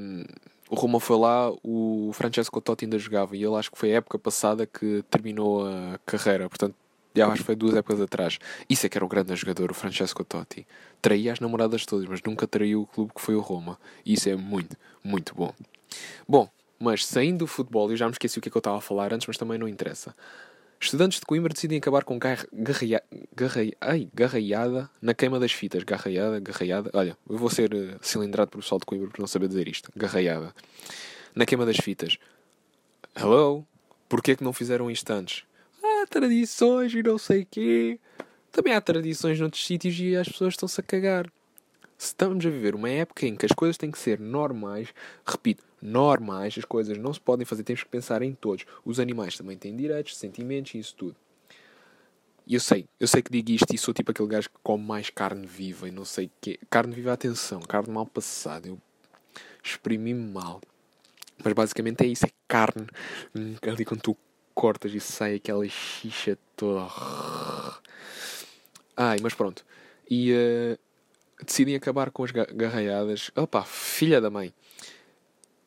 o 0.69 0.75
Roma 0.75 0.99
foi 0.99 1.17
lá, 1.17 1.51
o 1.63 2.11
Francesco 2.13 2.59
Totti 2.61 2.85
ainda 2.85 2.97
jogava 2.97 3.35
e 3.35 3.43
ele 3.43 3.55
acho 3.55 3.71
que 3.71 3.77
foi 3.77 3.93
a 3.93 3.97
época 3.97 4.17
passada 4.17 4.65
que 4.65 5.03
terminou 5.09 5.65
a 5.65 5.99
carreira, 6.05 6.49
portanto, 6.49 6.75
já 7.15 7.27
acho 7.27 7.37
que 7.37 7.43
foi 7.43 7.55
duas 7.55 7.75
épocas 7.75 8.01
atrás. 8.01 8.39
Isso 8.67 8.85
é 8.85 8.89
que 8.89 8.97
era 8.97 9.05
um 9.05 9.07
grande 9.07 9.35
jogador, 9.35 9.69
o 9.69 9.73
Francesco 9.73 10.23
Totti. 10.23 10.65
Traía 11.01 11.31
as 11.31 11.39
namoradas 11.39 11.85
todas, 11.85 12.07
mas 12.07 12.21
nunca 12.23 12.47
traiu 12.47 12.81
o 12.81 12.87
clube 12.87 13.13
que 13.13 13.21
foi 13.21 13.35
o 13.35 13.39
Roma. 13.39 13.77
E 14.03 14.13
isso 14.13 14.29
é 14.29 14.35
muito, 14.35 14.75
muito 15.03 15.35
bom. 15.35 15.53
Bom, 16.27 16.49
mas 16.79 17.05
saindo 17.05 17.39
do 17.39 17.47
futebol, 17.47 17.91
eu 17.91 17.95
já 17.97 18.07
me 18.07 18.13
esqueci 18.13 18.39
o 18.39 18.41
que, 18.41 18.49
é 18.49 18.51
que 18.51 18.57
eu 18.57 18.59
estava 18.59 18.77
a 18.77 18.81
falar 18.81 19.13
antes, 19.13 19.27
mas 19.27 19.37
também 19.37 19.59
não 19.59 19.67
interessa. 19.67 20.15
Estudantes 20.83 21.21
de 21.21 21.25
Coimbra 21.25 21.53
decidem 21.53 21.77
acabar 21.77 22.03
com 22.03 22.19
garra, 22.19 22.45
garraia, 22.51 23.01
garraia, 23.33 23.73
ai, 23.79 24.09
garraiada 24.13 24.89
na 25.01 25.13
queima 25.13 25.39
das 25.39 25.53
fitas. 25.53 25.81
Garraiada, 25.81 26.41
garraiada. 26.41 26.89
Olha, 26.93 27.17
eu 27.29 27.37
vou 27.37 27.49
ser 27.49 27.73
uh, 27.73 27.97
cilindrado 28.01 28.51
pelo 28.51 28.61
pessoal 28.61 28.79
de 28.79 28.85
Coimbra 28.85 29.09
por 29.09 29.17
não 29.17 29.25
saber 29.25 29.47
dizer 29.47 29.65
isto. 29.69 29.89
Garraiada. 29.95 30.53
Na 31.33 31.45
queima 31.45 31.65
das 31.65 31.77
fitas. 31.77 32.17
Hello? 33.15 33.65
Porquê 34.09 34.35
que 34.35 34.43
não 34.43 34.51
fizeram 34.51 34.91
isto 34.91 35.09
antes? 35.09 35.45
Ah, 35.81 36.05
tradições 36.09 36.93
e 36.93 37.01
não 37.01 37.17
sei 37.17 37.47
quê. 37.49 37.97
Também 38.51 38.73
há 38.73 38.81
tradições 38.81 39.39
noutros 39.39 39.65
sítios 39.65 39.97
e 39.97 40.17
as 40.17 40.27
pessoas 40.27 40.53
estão-se 40.53 40.81
a 40.81 40.83
cagar. 40.83 41.31
Estamos 42.03 42.45
a 42.45 42.49
viver 42.49 42.75
uma 42.75 42.89
época 42.89 43.25
em 43.25 43.33
que 43.33 43.45
as 43.45 43.53
coisas 43.53 43.77
têm 43.77 43.89
que 43.89 43.97
ser 43.97 44.19
normais, 44.19 44.93
repito, 45.25 45.63
normais, 45.81 46.53
as 46.57 46.65
coisas 46.65 46.97
não 46.97 47.13
se 47.13 47.19
podem 47.19 47.45
fazer, 47.45 47.63
temos 47.63 47.81
que 47.81 47.89
pensar 47.89 48.21
em 48.21 48.33
todos. 48.33 48.65
Os 48.83 48.99
animais 48.99 49.37
também 49.37 49.57
têm 49.57 49.73
direitos, 49.73 50.17
sentimentos 50.17 50.75
e 50.75 50.79
isso 50.79 50.93
tudo. 50.95 51.15
E 52.45 52.55
eu 52.55 52.59
sei, 52.59 52.85
eu 52.99 53.07
sei 53.07 53.21
que 53.21 53.31
digo 53.31 53.51
isto 53.51 53.73
e 53.73 53.77
sou 53.77 53.93
tipo 53.93 54.11
aquele 54.11 54.27
gajo 54.27 54.49
que 54.49 54.57
come 54.61 54.83
mais 54.83 55.09
carne 55.09 55.47
viva 55.47 55.87
e 55.87 55.91
não 55.91 56.03
sei 56.03 56.25
o 56.25 56.31
quê. 56.41 56.59
Carne 56.69 56.93
viva, 56.93 57.13
atenção, 57.13 57.61
carne 57.61 57.93
mal 57.93 58.05
passada. 58.05 58.67
Eu 58.67 58.77
exprimi-me 59.63 60.29
mal. 60.29 60.59
Mas 61.41 61.53
basicamente 61.53 62.03
é 62.03 62.07
isso, 62.07 62.25
é 62.25 62.29
carne. 62.49 62.85
Ali 63.61 63.85
quando 63.85 64.01
tu 64.01 64.17
cortas 64.53 64.93
e 64.93 64.99
sai 64.99 65.35
aquela 65.35 65.65
xixa 65.69 66.37
toda. 66.57 66.85
Ai, 68.97 69.19
mas 69.21 69.33
pronto. 69.33 69.65
E 70.09 70.33
uh, 70.33 70.77
decidem 71.43 71.75
acabar 71.75 72.11
com 72.11 72.23
as 72.23 72.31
garraiadas. 72.31 73.31
Opa, 73.35 73.63
filha 73.63 74.19
da 74.19 74.29
mãe. 74.29 74.53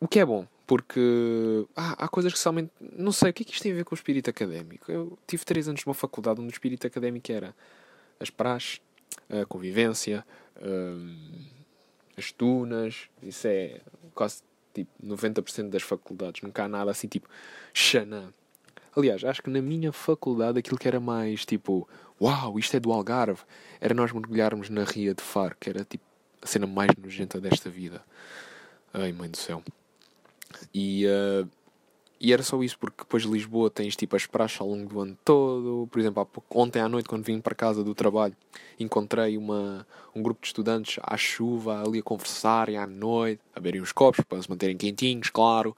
O 0.00 0.06
que 0.06 0.18
é 0.18 0.24
bom, 0.24 0.46
porque 0.66 1.66
ah, 1.74 2.04
há 2.04 2.08
coisas 2.08 2.32
que 2.32 2.38
somente. 2.38 2.70
Não 2.80 3.12
sei, 3.12 3.30
o 3.30 3.32
que 3.32 3.42
é 3.42 3.46
que 3.46 3.52
isto 3.52 3.62
tem 3.62 3.72
a 3.72 3.76
ver 3.76 3.84
com 3.84 3.94
o 3.94 3.98
espírito 3.98 4.28
académico? 4.28 4.90
Eu 4.90 5.18
tive 5.26 5.44
três 5.44 5.68
anos 5.68 5.84
numa 5.84 5.94
faculdade 5.94 6.40
onde 6.40 6.50
o 6.50 6.52
espírito 6.52 6.86
académico 6.86 7.30
era 7.30 7.54
as 8.20 8.30
praxes, 8.30 8.80
a 9.30 9.44
convivência, 9.46 10.24
hum, 10.62 11.44
as 12.16 12.32
tunas, 12.32 13.08
isso 13.22 13.46
é 13.46 13.80
quase 14.14 14.42
tipo 14.74 14.90
90% 15.02 15.70
das 15.70 15.82
faculdades, 15.82 16.42
nunca 16.42 16.64
há 16.64 16.68
nada 16.68 16.90
assim 16.90 17.08
tipo 17.08 17.28
xanã. 17.72 18.32
Aliás, 18.94 19.24
acho 19.24 19.42
que 19.42 19.50
na 19.50 19.60
minha 19.60 19.92
faculdade 19.92 20.58
aquilo 20.58 20.78
que 20.78 20.88
era 20.88 20.98
mais 20.98 21.44
tipo 21.44 21.86
Uau, 22.20 22.59
isto 22.59 22.76
é 22.76 22.81
do 22.81 22.92
Algarve, 22.92 23.42
era 23.81 23.92
nós 23.92 24.11
mergulharmos 24.11 24.70
na 24.70 24.85
Ria 24.85 25.14
de 25.14 25.22
Faro, 25.22 25.57
que 25.61 25.68
era 25.68 25.85
tipo 25.85 26.05
a 26.40 26.46
cena 26.46 26.66
mais 26.66 26.90
nojenta 26.96 27.40
desta 27.40 27.68
vida. 27.68 28.02
Ai, 28.92 29.12
mãe 29.12 29.29
do 29.29 29.37
céu. 29.37 29.62
E, 30.72 31.05
uh, 31.07 31.48
e 32.18 32.33
era 32.33 32.42
só 32.42 32.62
isso, 32.62 32.79
porque 32.79 33.02
depois 33.02 33.24
Lisboa 33.24 33.68
tens 33.68 33.94
tipo 33.94 34.16
as 34.16 34.24
praxes 34.26 34.61
ao 34.61 34.68
longo 34.68 34.88
do 34.88 35.00
ano 35.00 35.18
todo. 35.22 35.87
Por 35.90 36.00
exemplo, 36.00 36.26
ontem 36.50 36.81
à 36.81 36.88
noite, 36.88 37.09
quando 37.09 37.24
vim 37.24 37.40
para 37.40 37.55
casa 37.55 37.85
do 37.85 37.94
trabalho, 37.94 38.35
encontrei 38.81 39.37
uma, 39.37 39.87
um 40.14 40.22
grupo 40.22 40.40
de 40.40 40.46
estudantes 40.46 40.98
à 41.02 41.16
chuva, 41.18 41.83
ali 41.83 41.98
a 41.98 42.02
conversarem 42.02 42.79
à 42.79 42.87
noite, 42.87 43.42
a 43.55 43.61
beberem 43.61 43.83
os 43.83 43.92
copos 43.92 44.24
para 44.24 44.40
se 44.40 44.48
manterem 44.48 44.76
quentinhos, 44.76 45.29
claro. 45.29 45.76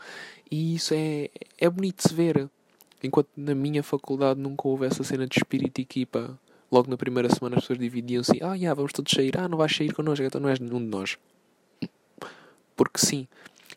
E 0.49 0.77
isso 0.77 0.95
é, 0.95 1.29
é 1.59 1.69
bonito 1.69 1.97
de 1.97 2.09
se 2.09 2.15
ver. 2.15 2.49
Enquanto 3.03 3.29
na 3.37 3.55
minha 3.55 3.83
faculdade 3.83 4.41
nunca 4.41 4.67
houve 4.67 4.87
essa 4.87 5.05
cena 5.05 5.27
de 5.27 5.39
espírito 5.39 5.79
e 5.79 5.83
equipa. 5.83 6.39
Logo 6.71 6.91
na 6.91 6.97
primeira 6.97 7.29
semana 7.33 7.57
as 7.57 7.63
pessoas 7.63 7.79
dividiam-se. 7.79 8.43
Ah, 8.43 8.55
yeah, 8.55 8.75
vamos 8.75 8.93
todos 8.93 9.13
sair. 9.13 9.39
Ah, 9.39 9.49
não 9.49 9.57
vais 9.57 9.75
sair 9.75 9.93
connosco, 9.93 10.25
então 10.25 10.41
não 10.41 10.49
és 10.49 10.59
nenhum 10.59 10.79
de 10.79 10.87
nós. 10.87 11.17
Porque 12.77 12.99
sim. 12.99 13.27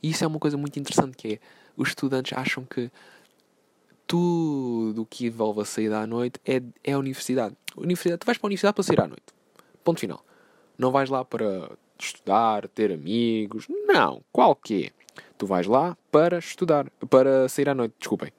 E 0.02 0.10
isso 0.10 0.24
é 0.24 0.28
uma 0.28 0.40
coisa 0.40 0.58
muito 0.58 0.78
interessante 0.80 1.16
que 1.16 1.36
é, 1.36 1.40
os 1.78 1.90
estudantes 1.90 2.38
acham 2.38 2.66
que 2.66 2.92
tudo 4.08 5.04
o 5.04 5.06
que 5.06 5.28
envolve 5.28 5.62
a 5.62 5.66
saída 5.66 6.00
à 6.00 6.08
noite 6.08 6.40
é, 6.46 6.62
é 6.84 6.94
a 6.94 7.00
universidade. 7.00 7.56
universidade. 7.78 8.20
Tu 8.20 8.26
vais 8.26 8.38
para 8.38 8.48
a 8.48 8.50
universidade 8.50 8.74
para 8.74 8.84
sair 8.84 9.00
à 9.00 9.08
noite. 9.08 9.24
Ponto 9.84 10.00
final. 10.00 10.26
Não 10.78 10.92
vais 10.92 11.10
lá 11.10 11.24
para 11.24 11.72
estudar, 11.98 12.68
ter 12.68 12.92
amigos. 12.92 13.68
Não. 13.70 14.22
Qual 14.32 14.56
que 14.56 14.88
é? 14.88 14.92
Tu 15.38 15.46
vais 15.46 15.66
lá 15.66 15.98
para 16.12 16.40
estudar, 16.40 16.90
para 17.10 17.48
sair 17.48 17.70
à 17.70 17.76
noite, 17.76 17.96
desculpem. 18.00 18.32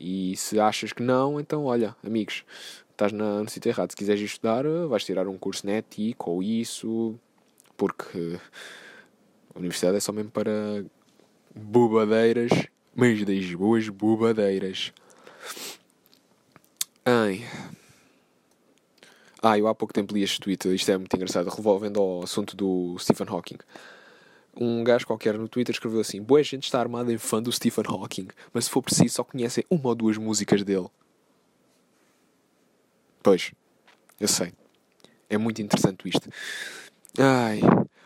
E 0.00 0.34
se 0.36 0.58
achas 0.58 0.94
que 0.94 1.02
não, 1.02 1.38
então 1.38 1.66
olha, 1.66 1.94
amigos, 2.02 2.42
estás 2.90 3.12
na, 3.12 3.42
no 3.42 3.50
sítio 3.50 3.68
errado. 3.68 3.90
Se 3.90 3.96
quiseres 3.96 4.22
estudar, 4.22 4.64
vais 4.88 5.04
tirar 5.04 5.28
um 5.28 5.36
curso 5.36 5.66
na 5.66 5.74
ETIC 5.74 6.16
ou 6.26 6.42
isso, 6.42 7.14
porque 7.76 8.38
a 9.54 9.58
universidade 9.58 9.98
é 9.98 10.00
só 10.00 10.10
mesmo 10.10 10.30
para 10.30 10.84
bobadeiras, 11.54 12.50
mas 12.94 13.22
das 13.24 13.54
boas 13.54 13.88
bobadeiras. 13.90 14.92
Ai. 17.04 17.44
Ah, 19.42 19.58
eu 19.58 19.66
há 19.68 19.74
pouco 19.74 19.92
tempo 19.92 20.14
li 20.14 20.22
este 20.22 20.40
tweet, 20.40 20.74
isto 20.74 20.90
é 20.90 20.98
muito 20.98 21.14
engraçado, 21.14 21.48
revolvendo 21.48 22.00
ao 22.00 22.22
assunto 22.22 22.56
do 22.56 22.96
Stephen 22.98 23.26
Hawking. 23.28 23.58
Um 24.62 24.84
gajo 24.84 25.06
qualquer 25.06 25.38
no 25.38 25.48
Twitter 25.48 25.74
escreveu 25.74 26.00
assim: 26.00 26.20
Boa 26.20 26.42
gente 26.42 26.64
está 26.64 26.78
armada 26.78 27.10
em 27.10 27.16
fã 27.16 27.42
do 27.42 27.50
Stephen 27.50 27.84
Hawking, 27.88 28.28
mas 28.52 28.66
se 28.66 28.70
for 28.70 28.82
preciso 28.82 29.14
só 29.14 29.24
conhecem 29.24 29.64
uma 29.70 29.88
ou 29.88 29.94
duas 29.94 30.18
músicas 30.18 30.62
dele. 30.62 30.88
Pois, 33.22 33.52
eu 34.20 34.28
sei. 34.28 34.52
É 35.30 35.38
muito 35.38 35.62
interessante 35.62 36.06
isto. 36.06 36.28
Ai. 37.18 37.60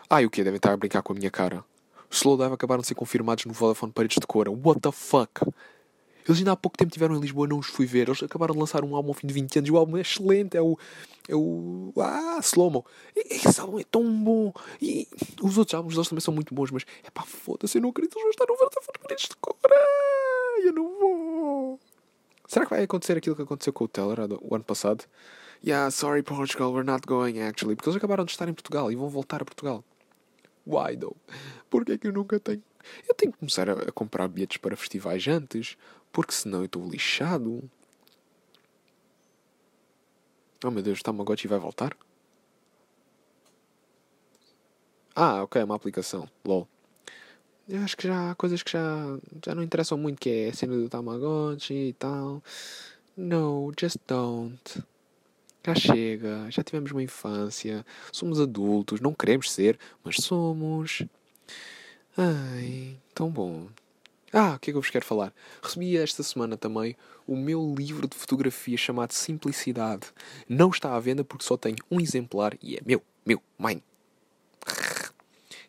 Ai, 0.09 0.27
o 0.27 0.31
que? 0.31 0.45
Devem 0.45 0.59
estar 0.59 0.73
a 0.73 0.77
brincar 0.77 1.03
com 1.03 1.13
a 1.13 1.17
minha 1.17 1.31
cara. 1.31 1.65
Slowdive 2.09 2.55
acabaram 2.55 2.83
de 2.83 2.87
ser 2.87 2.95
confirmados 2.95 3.45
no 3.47 3.53
Vodafone 3.53 3.93
Paredes 3.93 4.19
de 4.21 4.27
Cora. 4.27 4.51
What 4.51 4.81
the 4.81 4.93
fuck? 4.93 5.41
Eles 6.27 6.39
ainda 6.39 6.53
há 6.53 6.57
pouco 6.57 6.79
tempo 6.79 6.89
estiveram 6.89 7.17
em 7.17 7.21
Lisboa, 7.21 7.47
não 7.47 7.59
os 7.59 7.67
fui 7.67 7.87
ver. 7.87 8.09
Eles 8.09 8.23
acabaram 8.23 8.55
de 8.55 8.61
lançar 8.61 8.83
um 8.85 8.97
álbum 8.97 9.11
ao 9.11 9.15
fim 9.15 9.27
de 9.27 9.35
20 9.35 9.59
anos 9.59 9.69
e 9.69 9.73
o 9.73 9.77
álbum 9.77 9.97
é 9.97 10.01
excelente. 10.01 10.57
É 10.57 10.63
o. 10.63 10.79
É 11.29 11.35
o. 11.35 11.93
Ah, 11.99 12.39
Slomo. 12.43 12.85
Esse 13.15 13.61
álbum 13.61 13.79
é 13.79 13.85
tão 13.85 14.03
bom. 14.23 14.53
E 14.81 15.07
os 15.43 15.59
outros 15.59 15.75
álbuns 15.75 15.95
deles 15.95 16.09
também 16.09 16.21
são 16.21 16.33
muito 16.33 16.55
bons, 16.55 16.71
mas 16.71 16.85
é 17.03 17.11
pá, 17.11 17.23
foda-se, 17.23 17.79
eu 17.79 17.83
não 17.83 17.91
acredito 17.91 18.19
eles 18.19 18.37
vão 18.37 18.47
estar 18.47 18.47
no 18.47 19.01
Paredes 19.01 19.29
de 19.29 19.37
Cora. 19.37 19.75
Eu 20.63 20.73
não 20.73 20.99
vou. 20.99 21.81
Será 22.47 22.67
que 22.67 22.71
vai 22.71 22.83
acontecer 22.83 23.17
aquilo 23.17 23.37
que 23.37 23.43
aconteceu 23.43 23.73
com 23.73 23.85
o 23.85 23.89
Teller 23.89 24.19
o 24.41 24.55
ano 24.55 24.65
passado? 24.65 25.05
Yeah, 25.67 25.91
sorry 25.91 26.23
Portugal, 26.23 26.73
we're 26.73 26.85
not 26.85 27.07
going 27.07 27.41
actually. 27.41 27.75
Porque 27.75 27.89
eles 27.89 27.97
acabaram 27.97 28.25
de 28.25 28.33
estar 28.33 28.49
em 28.49 28.53
Portugal 28.53 28.93
e 28.93 28.97
vão 28.97 29.09
voltar 29.09 29.43
a 29.43 29.45
Portugal. 29.45 29.83
Why 30.67 30.97
though? 30.97 31.17
Porquê 31.71 31.93
é 31.93 31.99
que 31.99 32.07
eu 32.07 32.13
nunca 32.13 32.39
tenho? 32.39 32.63
Eu 33.09 33.15
tenho 33.15 33.33
que 33.33 33.39
começar 33.39 33.69
a 33.69 33.91
comprar 33.93 34.29
bilhetes 34.29 34.59
para 34.59 34.77
festivais 34.77 35.27
antes, 35.27 35.77
porque 36.15 36.33
senão 36.33 36.61
eu 36.61 36.67
estou 36.67 36.89
lixado. 36.89 37.69
Oh 40.65 40.71
meu 40.71 40.81
Deus, 40.83 41.03
Tamagotchi 41.03 41.49
vai 41.49 41.59
voltar? 41.59 41.95
Ah, 45.15 45.43
ok, 45.43 45.61
é 45.61 45.65
uma 45.65 45.75
aplicação. 45.75 46.29
LOL. 46.45 46.69
Eu 47.69 47.83
acho 47.83 47.97
que 47.97 48.07
já 48.07 48.31
há 48.31 48.35
coisas 48.37 48.63
que 48.63 48.71
já, 48.71 49.19
já 49.45 49.55
não 49.55 49.63
interessam 49.63 49.99
muito, 49.99 50.21
que 50.21 50.31
é 50.31 50.49
a 50.51 50.55
cena 50.55 50.77
do 50.77 50.89
Tamagotchi 50.89 51.89
e 51.89 51.93
tal. 51.95 52.41
No, 53.17 53.73
just 53.79 53.99
don't. 54.07 54.85
Já 55.67 55.75
chega, 55.75 56.49
já 56.51 56.63
tivemos 56.63 56.93
uma 56.93 57.03
infância, 57.03 57.85
somos 58.13 58.39
adultos, 58.39 59.01
não 59.01 59.13
queremos 59.13 59.51
ser, 59.51 59.79
mas 60.05 60.17
somos. 60.17 61.03
Ai, 62.17 62.99
tão 63.15 63.31
bom. 63.31 63.67
Ah, 64.37 64.55
o 64.57 64.59
que 64.59 64.71
é 64.71 64.73
que 64.73 64.77
eu 64.77 64.83
vos 64.83 64.91
quero 64.91 65.05
falar? 65.05 65.33
Recebi 65.63 65.97
esta 65.97 66.21
semana 66.25 66.57
também 66.57 66.97
o 67.25 67.37
meu 67.37 67.73
livro 67.79 68.09
de 68.09 68.17
fotografia 68.17 68.77
chamado 68.77 69.13
Simplicidade. 69.13 70.09
Não 70.49 70.71
está 70.71 70.97
à 70.97 70.99
venda 70.99 71.23
porque 71.23 71.45
só 71.45 71.57
tenho 71.57 71.77
um 71.89 72.01
exemplar 72.01 72.59
e 72.61 72.75
é 72.75 72.81
meu, 72.85 73.01
meu, 73.25 73.41
mine. 73.57 73.81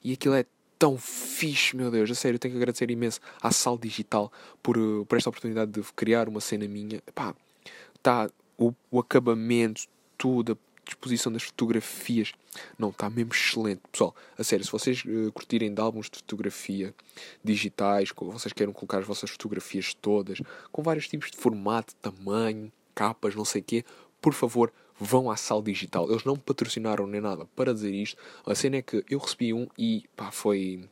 E 0.04 0.14
aquilo 0.14 0.34
é 0.34 0.48
tão 0.80 0.98
fixe, 0.98 1.76
meu 1.76 1.92
Deus. 1.92 2.10
A 2.10 2.16
sério, 2.16 2.40
tenho 2.40 2.54
que 2.54 2.58
agradecer 2.58 2.90
imenso 2.90 3.20
à 3.40 3.52
Sal 3.52 3.78
Digital 3.78 4.34
por, 4.64 4.78
eh, 4.78 5.06
por 5.08 5.16
esta 5.16 5.30
oportunidade 5.30 5.72
de 5.72 5.84
criar 5.94 6.28
uma 6.28 6.42
cena 6.42 6.68
minha. 6.68 7.04
Pá, 7.14 7.36
está 7.96 8.28
o, 8.58 8.74
o 8.90 8.98
acabamento, 8.98 9.84
tudo, 10.18 10.54
a 10.54 10.56
disposição 10.86 11.32
das 11.32 11.44
fotografias. 11.44 12.32
Não, 12.78 12.90
está 12.90 13.10
mesmo 13.10 13.34
excelente. 13.34 13.82
Pessoal, 13.92 14.16
a 14.38 14.44
sério, 14.44 14.64
se 14.64 14.72
vocês 14.72 15.04
uh, 15.06 15.32
curtirem 15.34 15.74
de 15.74 15.82
álbuns 15.82 16.10
de 16.10 16.18
fotografia 16.18 16.94
digitais, 17.44 18.10
vocês 18.16 18.54
queiram 18.54 18.72
colocar 18.72 19.00
as 19.00 19.06
vossas 19.06 19.30
fotografias 19.30 19.94
todas, 19.94 20.42
com 20.72 20.82
vários 20.82 21.08
tipos 21.08 21.32
de 21.32 21.38
formato, 21.38 21.96
tamanho, 21.96 22.72
capas, 22.94 23.36
não 23.36 23.44
sei 23.44 23.62
o 23.62 23.64
quê, 23.64 23.86
por 24.22 24.34
favor, 24.34 24.72
vão 25.00 25.30
à 25.30 25.36
Sal 25.36 25.62
Digital. 25.62 26.10
Eles 26.10 26.24
não 26.24 26.34
me 26.34 26.40
patrocinaram 26.40 27.06
nem 27.06 27.20
nada 27.20 27.46
para 27.56 27.74
dizer 27.74 27.94
isto. 27.94 28.18
A 28.46 28.56
cena 28.56 28.78
é 28.78 28.82
que 28.82 29.04
eu 29.10 29.20
recebi 29.20 29.54
um 29.54 29.68
e 29.78 30.06
pá, 30.16 30.32
foi 30.32 30.88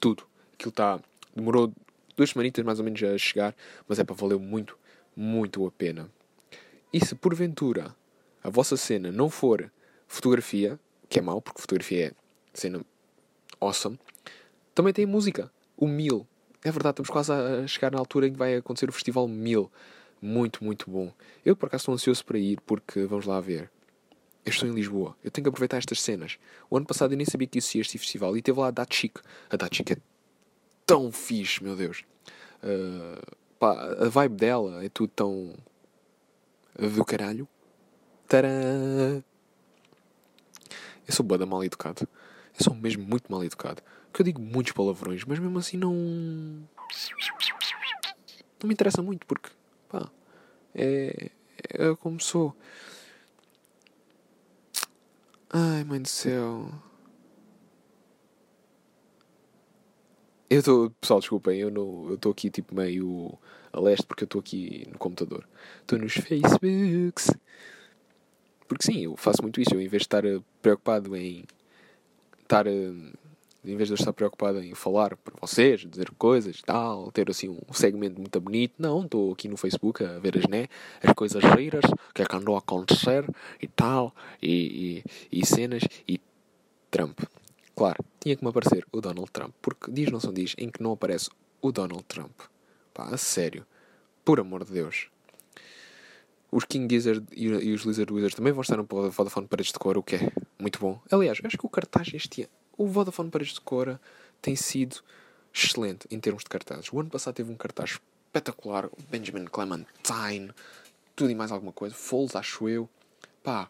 tudo. 0.00 0.24
Aquilo 0.54 0.70
está. 0.70 1.00
Demorou 1.34 1.72
duas 2.16 2.30
semanitas 2.30 2.64
mais 2.64 2.78
ou 2.78 2.84
menos 2.84 3.02
a 3.02 3.18
chegar, 3.18 3.54
mas 3.88 3.98
é 3.98 4.04
para 4.04 4.14
valeu 4.14 4.38
muito, 4.38 4.78
muito 5.16 5.66
a 5.66 5.70
pena. 5.70 6.10
E 6.92 7.04
se 7.04 7.14
porventura 7.14 7.94
a 8.44 8.50
vossa 8.50 8.76
cena 8.76 9.10
não 9.10 9.30
for 9.30 9.72
fotografia, 10.06 10.78
que 11.08 11.18
é 11.18 11.22
mau, 11.22 11.40
porque 11.40 11.62
fotografia 11.62 12.08
é 12.08 12.12
cena 12.52 12.84
awesome, 13.58 13.98
também 14.74 14.92
tem 14.92 15.06
música. 15.06 15.50
O 15.76 15.88
Mil. 15.88 16.26
É 16.62 16.70
verdade, 16.70 16.92
estamos 16.92 17.10
quase 17.10 17.32
a 17.32 17.66
chegar 17.66 17.90
na 17.90 17.98
altura 17.98 18.28
em 18.28 18.32
que 18.32 18.38
vai 18.38 18.56
acontecer 18.56 18.88
o 18.88 18.92
Festival 18.92 19.26
Mil. 19.26 19.70
Muito, 20.20 20.62
muito 20.64 20.90
bom. 20.90 21.12
Eu, 21.44 21.56
por 21.56 21.66
acaso, 21.66 21.82
estou 21.82 21.94
ansioso 21.94 22.24
para 22.24 22.38
ir, 22.38 22.60
porque 22.62 23.04
vamos 23.06 23.26
lá 23.26 23.40
ver. 23.40 23.70
Eu 24.44 24.50
estou 24.50 24.68
em 24.68 24.72
Lisboa. 24.72 25.16
Eu 25.22 25.30
tenho 25.30 25.44
que 25.44 25.48
aproveitar 25.48 25.78
estas 25.78 26.00
cenas. 26.00 26.38
O 26.70 26.76
ano 26.76 26.86
passado 26.86 27.12
eu 27.12 27.16
nem 27.16 27.26
sabia 27.26 27.46
que 27.46 27.58
existia 27.58 27.80
este 27.80 27.98
festival. 27.98 28.36
E 28.36 28.42
teve 28.42 28.58
lá 28.58 28.68
a 28.68 28.70
Datchik. 28.70 29.20
A 29.50 29.56
Datchik 29.56 29.94
é 29.94 29.96
tão 30.86 31.10
fixe, 31.10 31.62
meu 31.62 31.76
Deus. 31.76 32.04
Uh, 32.62 33.36
pá, 33.58 33.72
a 34.00 34.08
vibe 34.08 34.36
dela 34.36 34.84
é 34.84 34.88
tudo 34.88 35.12
tão 35.14 35.54
do 36.78 37.04
caralho. 37.04 37.48
Tcharam! 38.28 39.22
Eu 41.06 41.12
sou 41.14 41.24
boa 41.24 41.44
mal 41.44 41.62
educado. 41.64 42.08
Eu 42.58 42.64
sou 42.64 42.74
mesmo 42.74 43.04
muito 43.04 43.30
mal 43.30 43.44
educado. 43.44 43.82
Porque 44.06 44.22
eu 44.22 44.24
digo 44.24 44.40
muitos 44.40 44.72
palavrões, 44.72 45.24
mas 45.24 45.38
mesmo 45.38 45.58
assim 45.58 45.76
não. 45.76 45.92
Não 48.62 48.68
me 48.68 48.72
interessa 48.72 49.02
muito, 49.02 49.26
porque. 49.26 49.50
pá. 49.88 50.10
É. 50.74 51.30
É 51.70 51.94
como 51.96 52.20
sou. 52.20 52.54
Ai, 55.50 55.84
mãe 55.84 56.00
do 56.00 56.08
céu. 56.08 56.70
Eu 60.50 60.58
estou. 60.58 60.90
Pessoal, 60.90 61.20
desculpem, 61.20 61.58
eu 61.60 62.14
estou 62.14 62.32
aqui 62.32 62.50
tipo 62.50 62.74
meio 62.74 63.38
a 63.72 63.80
leste 63.80 64.06
porque 64.06 64.24
eu 64.24 64.26
estou 64.26 64.40
aqui 64.40 64.86
no 64.92 64.98
computador. 64.98 65.46
Estou 65.80 65.98
nos 65.98 66.14
Facebooks. 66.14 67.30
Porque 68.68 68.84
sim, 68.84 69.04
eu 69.04 69.16
faço 69.16 69.42
muito 69.42 69.60
isso. 69.60 69.74
Eu, 69.74 69.80
em 69.80 69.88
vez 69.88 70.02
de 70.02 70.06
estar 70.06 70.24
eh, 70.24 70.40
preocupado 70.62 71.14
em 71.16 71.44
estar. 72.42 72.66
Eh, 72.66 72.92
em 73.64 73.76
vez 73.76 73.88
de 73.88 73.94
eu 73.94 73.96
estar 73.96 74.12
preocupado 74.12 74.62
em 74.62 74.74
falar 74.74 75.16
para 75.16 75.34
vocês, 75.40 75.86
dizer 75.86 76.10
coisas 76.18 76.60
tal, 76.60 77.10
ter 77.10 77.30
assim 77.30 77.48
um 77.48 77.72
segmento 77.72 78.20
muito 78.20 78.38
bonito, 78.38 78.74
não, 78.78 79.04
estou 79.04 79.32
aqui 79.32 79.48
no 79.48 79.56
Facebook 79.56 80.04
a 80.04 80.18
ver 80.18 80.36
as, 80.36 80.46
né, 80.46 80.66
as 81.02 81.14
coisas 81.14 81.42
giras, 81.56 81.84
o 81.84 82.12
que 82.12 82.20
é 82.20 82.26
que 82.26 82.36
andou 82.36 82.56
a 82.56 82.58
acontecer 82.58 83.24
e 83.58 83.66
tal, 83.66 84.14
e, 84.42 85.02
e, 85.32 85.40
e 85.40 85.46
cenas, 85.46 85.82
e 86.06 86.20
Trump. 86.90 87.18
Claro, 87.74 88.04
tinha 88.20 88.36
que 88.36 88.44
me 88.44 88.50
aparecer 88.50 88.86
o 88.92 89.00
Donald 89.00 89.30
Trump, 89.32 89.54
porque 89.62 89.90
diz 89.90 90.10
não 90.10 90.20
são 90.20 90.32
diz 90.32 90.54
em 90.58 90.68
que 90.68 90.82
não 90.82 90.92
aparece 90.92 91.30
o 91.62 91.72
Donald 91.72 92.04
Trump. 92.04 92.38
Pá, 92.92 93.08
a 93.12 93.16
sério. 93.16 93.66
Por 94.24 94.38
amor 94.38 94.64
de 94.64 94.72
Deus. 94.72 95.08
Os 96.54 96.64
King 96.64 96.86
Gizzard 96.88 97.26
e, 97.32 97.48
os 97.48 97.82
Lizard 97.82 98.12
Wizards 98.12 98.36
também 98.36 98.52
vão 98.52 98.62
estar 98.62 98.76
no 98.76 98.84
Vodafone 98.84 99.48
Paredes 99.48 99.72
de 99.72 99.78
Cora, 99.80 99.98
o 99.98 100.04
que 100.04 100.14
é 100.14 100.32
muito 100.56 100.78
bom. 100.78 101.00
Aliás, 101.10 101.40
acho 101.42 101.58
que 101.58 101.66
o 101.66 101.68
cartaz 101.68 102.12
este 102.14 102.42
ano, 102.42 102.50
o 102.78 102.86
Vodafone 102.86 103.28
Paredes 103.28 103.54
de 103.54 103.60
Cora 103.60 104.00
tem 104.40 104.54
sido 104.54 105.00
excelente 105.52 106.06
em 106.12 106.20
termos 106.20 106.44
de 106.44 106.48
cartazes. 106.48 106.92
O 106.92 107.00
ano 107.00 107.10
passado 107.10 107.34
teve 107.34 107.50
um 107.50 107.56
cartaz 107.56 107.98
espetacular, 108.28 108.86
o 108.86 108.92
Benjamin 109.10 109.46
Clementine, 109.46 110.52
tudo 111.16 111.32
e 111.32 111.34
mais 111.34 111.50
alguma 111.50 111.72
coisa. 111.72 111.92
Foles, 111.92 112.36
acho 112.36 112.68
eu. 112.68 112.88
Pá, 113.42 113.68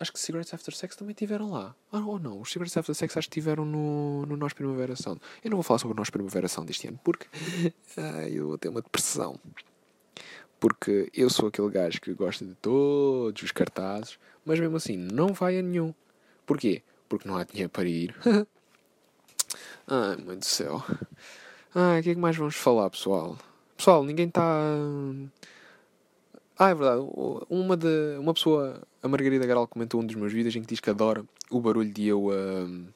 acho 0.00 0.10
que 0.10 0.18
Cigarettes 0.18 0.54
After 0.54 0.74
Sex 0.74 0.96
também 0.96 1.14
tiveram 1.14 1.50
lá. 1.50 1.76
Ah, 1.92 2.00
ou 2.00 2.18
não, 2.18 2.40
os 2.40 2.50
Cigarettes 2.50 2.78
After 2.78 2.94
Sex 2.94 3.14
acho 3.14 3.28
que 3.28 3.34
tiveram 3.34 3.66
no, 3.66 4.24
no 4.24 4.38
Nós 4.38 4.54
Primavera 4.54 4.96
Sound. 4.96 5.20
Eu 5.44 5.50
não 5.50 5.58
vou 5.58 5.62
falar 5.62 5.80
sobre 5.80 5.92
o 5.92 5.98
Nós 5.98 6.08
Primavera 6.08 6.48
Sound 6.48 6.66
deste 6.66 6.88
ano 6.88 6.98
porque 7.04 7.26
ai, 7.98 8.32
eu 8.32 8.48
vou 8.48 8.56
ter 8.56 8.70
uma 8.70 8.80
depressão. 8.80 9.38
Porque 10.62 11.10
eu 11.12 11.28
sou 11.28 11.48
aquele 11.48 11.68
gajo 11.70 12.00
que 12.00 12.14
gosta 12.14 12.44
de 12.44 12.54
todos 12.54 13.42
os 13.42 13.50
cartazes, 13.50 14.16
mas 14.44 14.60
mesmo 14.60 14.76
assim 14.76 14.96
não 14.96 15.34
vai 15.34 15.58
a 15.58 15.62
nenhum. 15.62 15.92
Porquê? 16.46 16.84
Porque 17.08 17.26
não 17.26 17.36
há 17.36 17.42
dinheiro 17.42 17.68
para 17.68 17.88
ir. 17.88 18.14
ai, 19.88 20.16
mãe 20.24 20.38
do 20.38 20.44
céu. 20.44 20.80
Ai, 21.74 21.98
o 21.98 22.02
que 22.04 22.10
é 22.10 22.14
que 22.14 22.20
mais 22.20 22.36
vamos 22.36 22.54
falar, 22.54 22.88
pessoal? 22.90 23.36
Pessoal, 23.76 24.04
ninguém 24.04 24.28
está. 24.28 24.72
Ah, 26.56 26.70
é 26.70 26.74
verdade. 26.76 27.08
Uma, 27.50 27.76
de, 27.76 28.16
uma 28.20 28.32
pessoa, 28.32 28.80
a 29.02 29.08
Margarida 29.08 29.44
Garal, 29.44 29.66
comentou 29.66 30.00
um 30.00 30.06
dos 30.06 30.14
meus 30.14 30.32
vídeos 30.32 30.54
em 30.54 30.60
que 30.60 30.68
diz 30.68 30.78
que 30.78 30.90
adora 30.90 31.24
o 31.50 31.60
barulho 31.60 31.92
de 31.92 32.06
eu. 32.06 32.26
Uh, 32.26 32.86